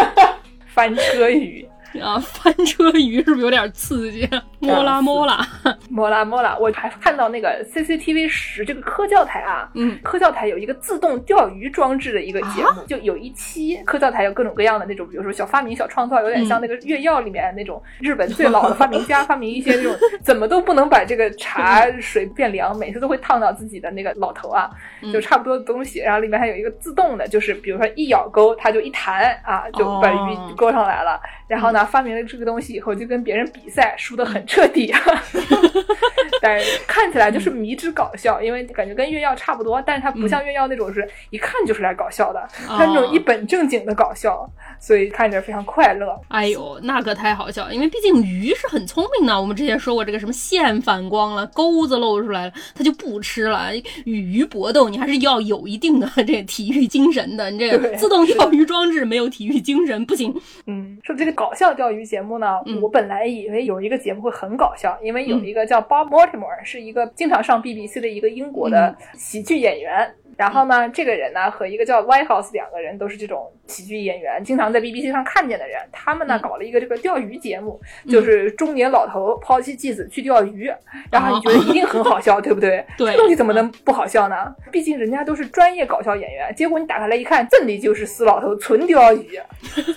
[0.74, 1.66] 翻车鱼，
[2.02, 4.28] 啊， 翻车鱼是不是有点刺激？
[4.60, 5.48] 摸啦摸啦，
[5.90, 24.70] 摸啦摸啦，我还看到那个 CCTV 十这个科教台啊，嗯科教台有一个自动钓鱼装置的一个节目，就有一期科教台有各种各样的那种，比如说小发明、小创造，有点像那个月曜里面那种日本最老的 发明家发明一些那种 怎么都不能把这个茶水变凉，每次都会烫到自己的那个老头啊，
[25.14, 26.00] 就差不多的东西。
[26.00, 31.20] 然后里面还有一个自动的，就是比如说一咬钩，它就一弹啊，就把鱼哦勾上来了。
[31.48, 34.94] 然后呢，发明了这个东西以后，就跟别人比赛，输得很彻底。
[36.46, 44.48] 但是 看起来就是迷之搞笑，因为感觉跟月曜差不多，但是它不像月曜那种是一看就是来搞笑的，它那种一本正经的搞笑，
[44.80, 46.16] 所以看着非常快乐。
[46.28, 49.40] 哎呦，那可太好笑了，因为毕竟鱼是很聪明的。
[49.40, 53.72] 我们之前说过，这个什么线反光了，钩子露出来了，它就不吃了。
[54.06, 57.50] 与鱼搏斗，你还是要有一定的 这个体育精神的。
[57.50, 60.34] 你这个自动钓鱼装置没有体育精神不行。
[60.68, 70.14] 嗯，说这个搞笑钓鱼节目呢，嗯我本来以为有一个节目会很搞笑，因为有一个叫 Bob Mortimer，是一个经常上 BBC 的一个英国的喜剧演员。
[70.38, 75.80] 然后呢，这个人呢和一个叫 Whitehouse 两个人都是这种喜剧演员，经常在 BBC 上看见的人。
[75.94, 77.80] 他们呢嗯搞了一个这个钓鱼节目，
[78.10, 80.70] 就是中年老头抛弃妻子去钓鱼，
[81.10, 82.86] 然后你觉得一定很好笑，对不对？
[82.98, 84.54] 对这东西怎么能不好笑呢？
[84.74, 89.40] 毕竟人家都是专业搞笑演员，结果你打开来一看，真的就是死老头纯钓鱼，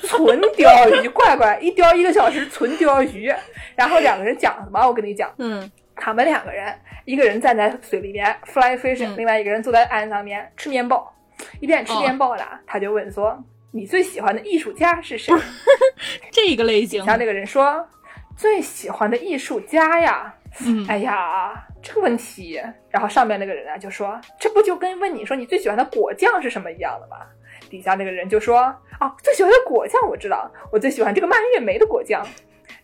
[0.05, 3.28] 纯钓鱼， 乖乖，一钓一个小时，纯钓鱼。
[3.74, 4.86] 然后两个人讲什么？
[4.86, 5.68] 我跟你讲，嗯
[6.01, 6.74] 他们两个人，
[7.05, 11.12] 一个人站在水里边 fly fishing，、嗯另外一个人坐在岸上面吃面包。
[11.61, 13.38] 一边吃哦面包呢，他就问说
[13.70, 15.32] ：“你最喜欢的艺术家是谁？
[16.32, 17.86] ”这个类型，然后那个人说
[18.36, 20.34] ：“最喜欢的艺术家呀。”
[20.66, 27.18] 嗯哎呀，这个问题，然后上面那个人啊就说：“这不就跟问你说你最喜欢的果酱是什么一样的吗？”
[27.70, 28.62] 底下那个人就说
[28.99, 32.26] ：“哦，最喜欢的果酱我知道，我最喜欢这个蔓越莓的果酱。”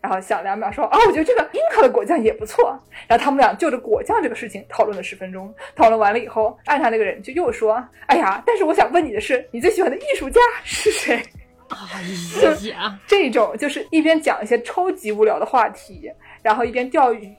[0.05, 2.79] 然后想两秒说：“啊，我觉得这个樱桃的果酱也不错。”
[3.09, 5.51] 然后他们俩就着果酱这个事情讨论了十分钟。
[5.75, 11.23] 讨论完了以后，岸上那个人就又说：“哎呀，但是我想问你的是，你最喜欢的艺术家是谁？”
[11.73, 12.03] 哎
[12.69, 17.35] 呀， 这种就是一边讲一些超级无聊的话题，然后一边钓鱼，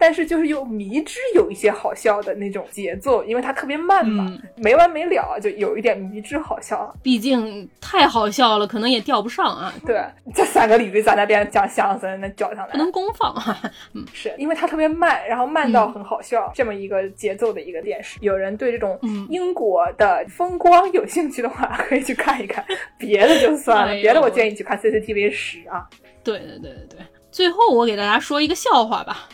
[0.00, 6.92] 但是就是又迷之有一些好笑的那种节奏，因为它特别慢嘛，嗯没完没了，就有一点迷之好笑。
[7.02, 10.02] 毕竟太好笑了，可能也钓不上啊，对，
[10.34, 13.60] 这三个鲤鱼在那边讲相声，那叫上来不能公放啊。
[14.14, 18.18] 是因为它特别慢，然后慢到很好笑，这么一个节奏的一个电视。
[18.22, 22.64] 有人对这种嗯英国的风光有兴趣的话， 可以去看一看，
[22.96, 25.86] 别的就算了，哎别的我建议去看 CCTV 十啊。
[26.22, 26.98] 对对对对对。
[27.40, 29.26] 最后，我给大家说一个笑话吧。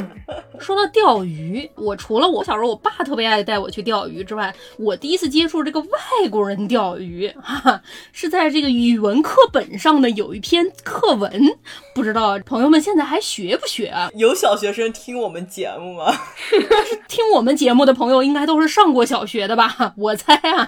[0.60, 7.82] 说到钓鱼，我除了我小时候我爸特别爱带我去钓鱼之外，我第一次接触这个外国人钓鱼，哈哈，
[8.12, 11.58] 是在这个语文课本上的有一篇课文，
[11.94, 14.10] 不知道朋友们现在还学不学啊？
[14.16, 16.14] 有小学生听我们节目吗？
[17.08, 19.94] 听我们节目的朋友应该都是上过小学的吧？
[19.96, 20.66] 我猜啊。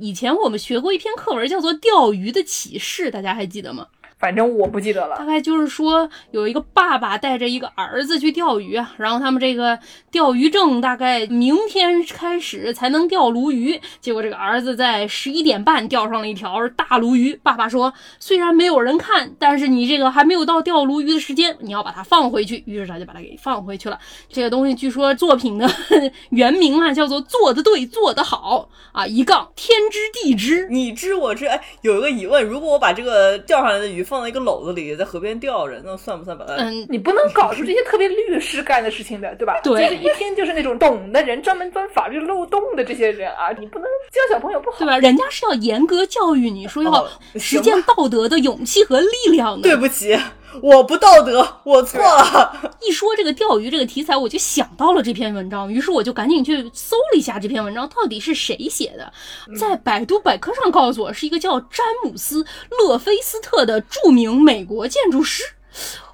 [0.00, 3.88] 以前我们学过一篇课文，叫做《钓鱼的启示》，大家还记得吗？
[4.18, 5.24] 反正我不记得了大。
[5.24, 9.78] 概就是说，有一个爸爸带着一个儿子去钓鱼啊，然后他们这个
[10.10, 13.80] 钓鱼证大概明天开始才能钓鲈鱼。
[14.00, 17.38] 结果这个儿子在十一点半钓上了一条大鲈鱼。
[17.42, 22.62] 爸爸说，虽然没有人看，但是你这个还没有到钓鲈鱼的时间，你要把它放回去。
[22.66, 23.98] 于是他就把它给放回去了。
[24.28, 25.70] 这个东西据说作品的
[26.30, 30.66] 原名啊叫做“做的对，做得好”啊，一杠天知地知。
[30.68, 36.54] 你知我知，哎，有一个疑问，如果我把这个钓上来的鱼放在一个篓子里，在河边钓着，那算不算把它？
[36.54, 39.60] 嗯，你不能搞出这些特别律师干的事情的，对吧？
[39.62, 44.86] 对就是一听就是那种懂的人，专门钻法律漏洞的这些人啊，你不能教小朋友不好对。
[44.86, 44.98] 吧？
[44.98, 49.68] 人家是要严格教育你说要哦实践道德的勇气和力量的。
[49.68, 50.18] 对不起，
[50.62, 52.76] 我不道德，我错了。
[52.86, 59.12] 一说这个钓鱼这个题材，我就想到了这篇文章，于是我就赶紧去搜了一下这篇文章到底是谁写的，
[59.58, 65.42] 在百度百科上告诉我是一个叫詹姆斯·勒菲斯特的著名美国建筑师。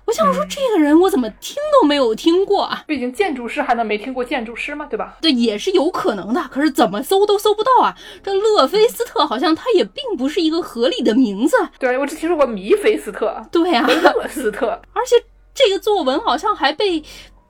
[0.07, 2.85] 我想说，这个人我怎么听都没有听过啊？
[2.87, 4.87] 毕竟建筑师还能没听过建筑师吗？
[4.89, 5.17] 对吧？
[5.21, 7.97] 对也是有可能的，可是怎么搜都搜不到啊！
[8.23, 11.57] 这勒菲斯特好像他也并不是一个合理的名字。
[11.79, 15.17] 对，我只听说过米菲斯特，对啊、勒斯特，而且
[15.55, 17.03] 这个作文好像还被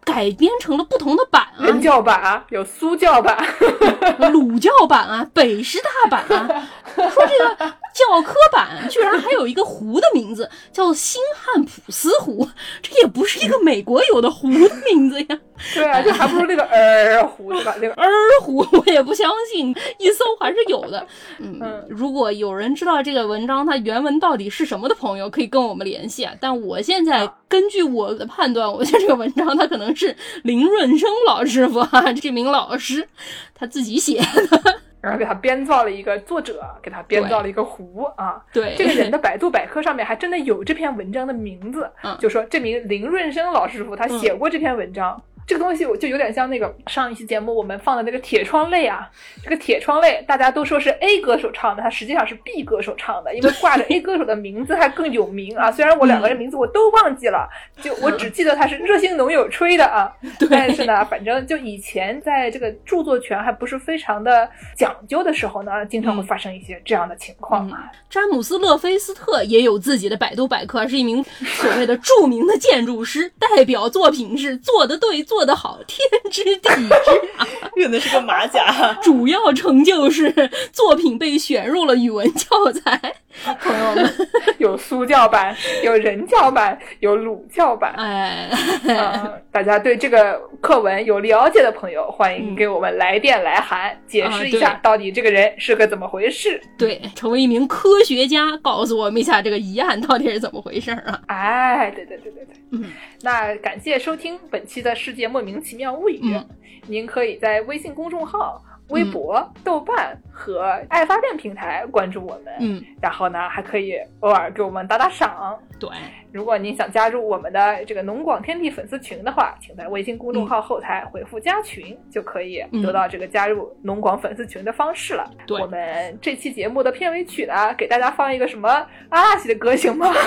[0.05, 3.37] 改编成了不同的版啊，人教版啊有苏教版，
[4.33, 6.69] 鲁教版啊，北师大版啊。
[6.95, 7.57] 说这个
[7.95, 12.49] 教科版居然还有一个湖的名字叫新汉普斯湖，
[12.83, 15.39] 这也不是一个美国有的湖的名字呀。
[15.73, 17.75] 对啊，这还不如那个儿湖对吧？
[17.81, 18.11] 那个 儿
[18.43, 21.07] 湖我也不相信，一搜还是有的。
[21.39, 26.33] 嗯，嗯如果有人知道这个文章它原文到底是什么的朋友，可以跟我们联系啊。
[26.41, 33.09] 但我现在根据我的判断，我觉得这个文章它可能是林润生老师傅啊，这名老师
[33.55, 34.81] 他自己写的。
[35.05, 38.43] 然后给他编造了一个作者，给他编造了一个湖啊。
[38.53, 45.21] 对，这个人的 百度百科上面还真的有这篇文章的名字，嗯就说这名林润生老师傅他写过这篇文章。
[45.47, 49.11] 这个东西我就有点像那个上一期节目我们放的那个铁窗泪啊，
[49.43, 55.71] 这个铁窗泪大家都说是 A 歌手唱的，它实际上是 B 歌手唱的，因为挂着 A 歌手的名字还更有名啊。
[55.73, 57.49] 虽然我两个人名字我都忘记了，
[57.81, 60.13] 就我只记得他是热心农友吹的啊。
[60.39, 67.91] 对但是呢，反正就以前在这个著作权还不是非常的讲究的时候呢，经常会发生一些这样的情况啊。
[68.11, 75.99] 詹姆斯·勒菲斯特也有自己的百度百科，是一名所谓的著名的建筑师，代表作品是做的对，做得好，天
[76.31, 76.93] 知地知
[77.39, 77.47] 啊。
[77.75, 78.95] 可能是个马甲。
[79.03, 80.31] 主要成就是
[80.71, 83.15] 作品被选入了语文教材。
[83.61, 84.15] 朋友们，
[84.59, 87.93] 有苏教版，有人教版，有鲁教版。
[87.97, 88.49] 哎，
[88.95, 96.61] 啊，大家对这个课文有了解的朋友，欢迎给我们来电来函，解释一下到底这个人是个怎么回事。
[96.79, 101.21] 对，成为一名科学家，告诉我们一下这个疑案到底是怎么回事啊？
[101.27, 102.85] 哎，对对对对对，嗯，
[103.23, 106.49] 那感谢收听本期的《世界莫名其妙物语》嗯
[106.87, 110.61] 您可以在微信公众号、微博、豆瓣和
[110.91, 115.59] 爱发电平台关注我们，嗯，然后呢，还可以偶尔给我们打打赏。
[115.81, 115.89] 对，
[116.31, 125.31] 如果您想加入我们的这个农广天地粉丝群的话，请在微信公众号后台回复“加群”，就可以得到这个加入农广粉丝群的方式了。
[125.47, 128.69] 对我们这期节目的片尾曲呢，给大家放一个什么
[129.09, 130.13] 阿拉西的歌行吗？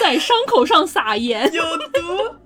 [0.00, 1.50] 在伤口上撒盐。
[1.52, 2.36] 有毒。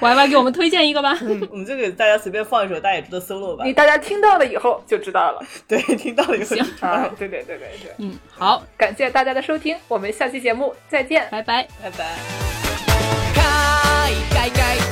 [0.00, 1.16] 歪歪给我们推荐一个吧。
[1.50, 3.72] 我们就给大家随便放一首大野猪的 solo 吧你。
[3.72, 7.14] 大家听到了以后就知道了对，听到了以后就知道啊了。！
[7.18, 11.28] 对对对对对，嗯，好，感谢大家的收听，我们下期节目再见。
[11.30, 11.66] 拜拜。
[11.82, 12.04] 拜拜。
[13.34, 14.91] かいかいかい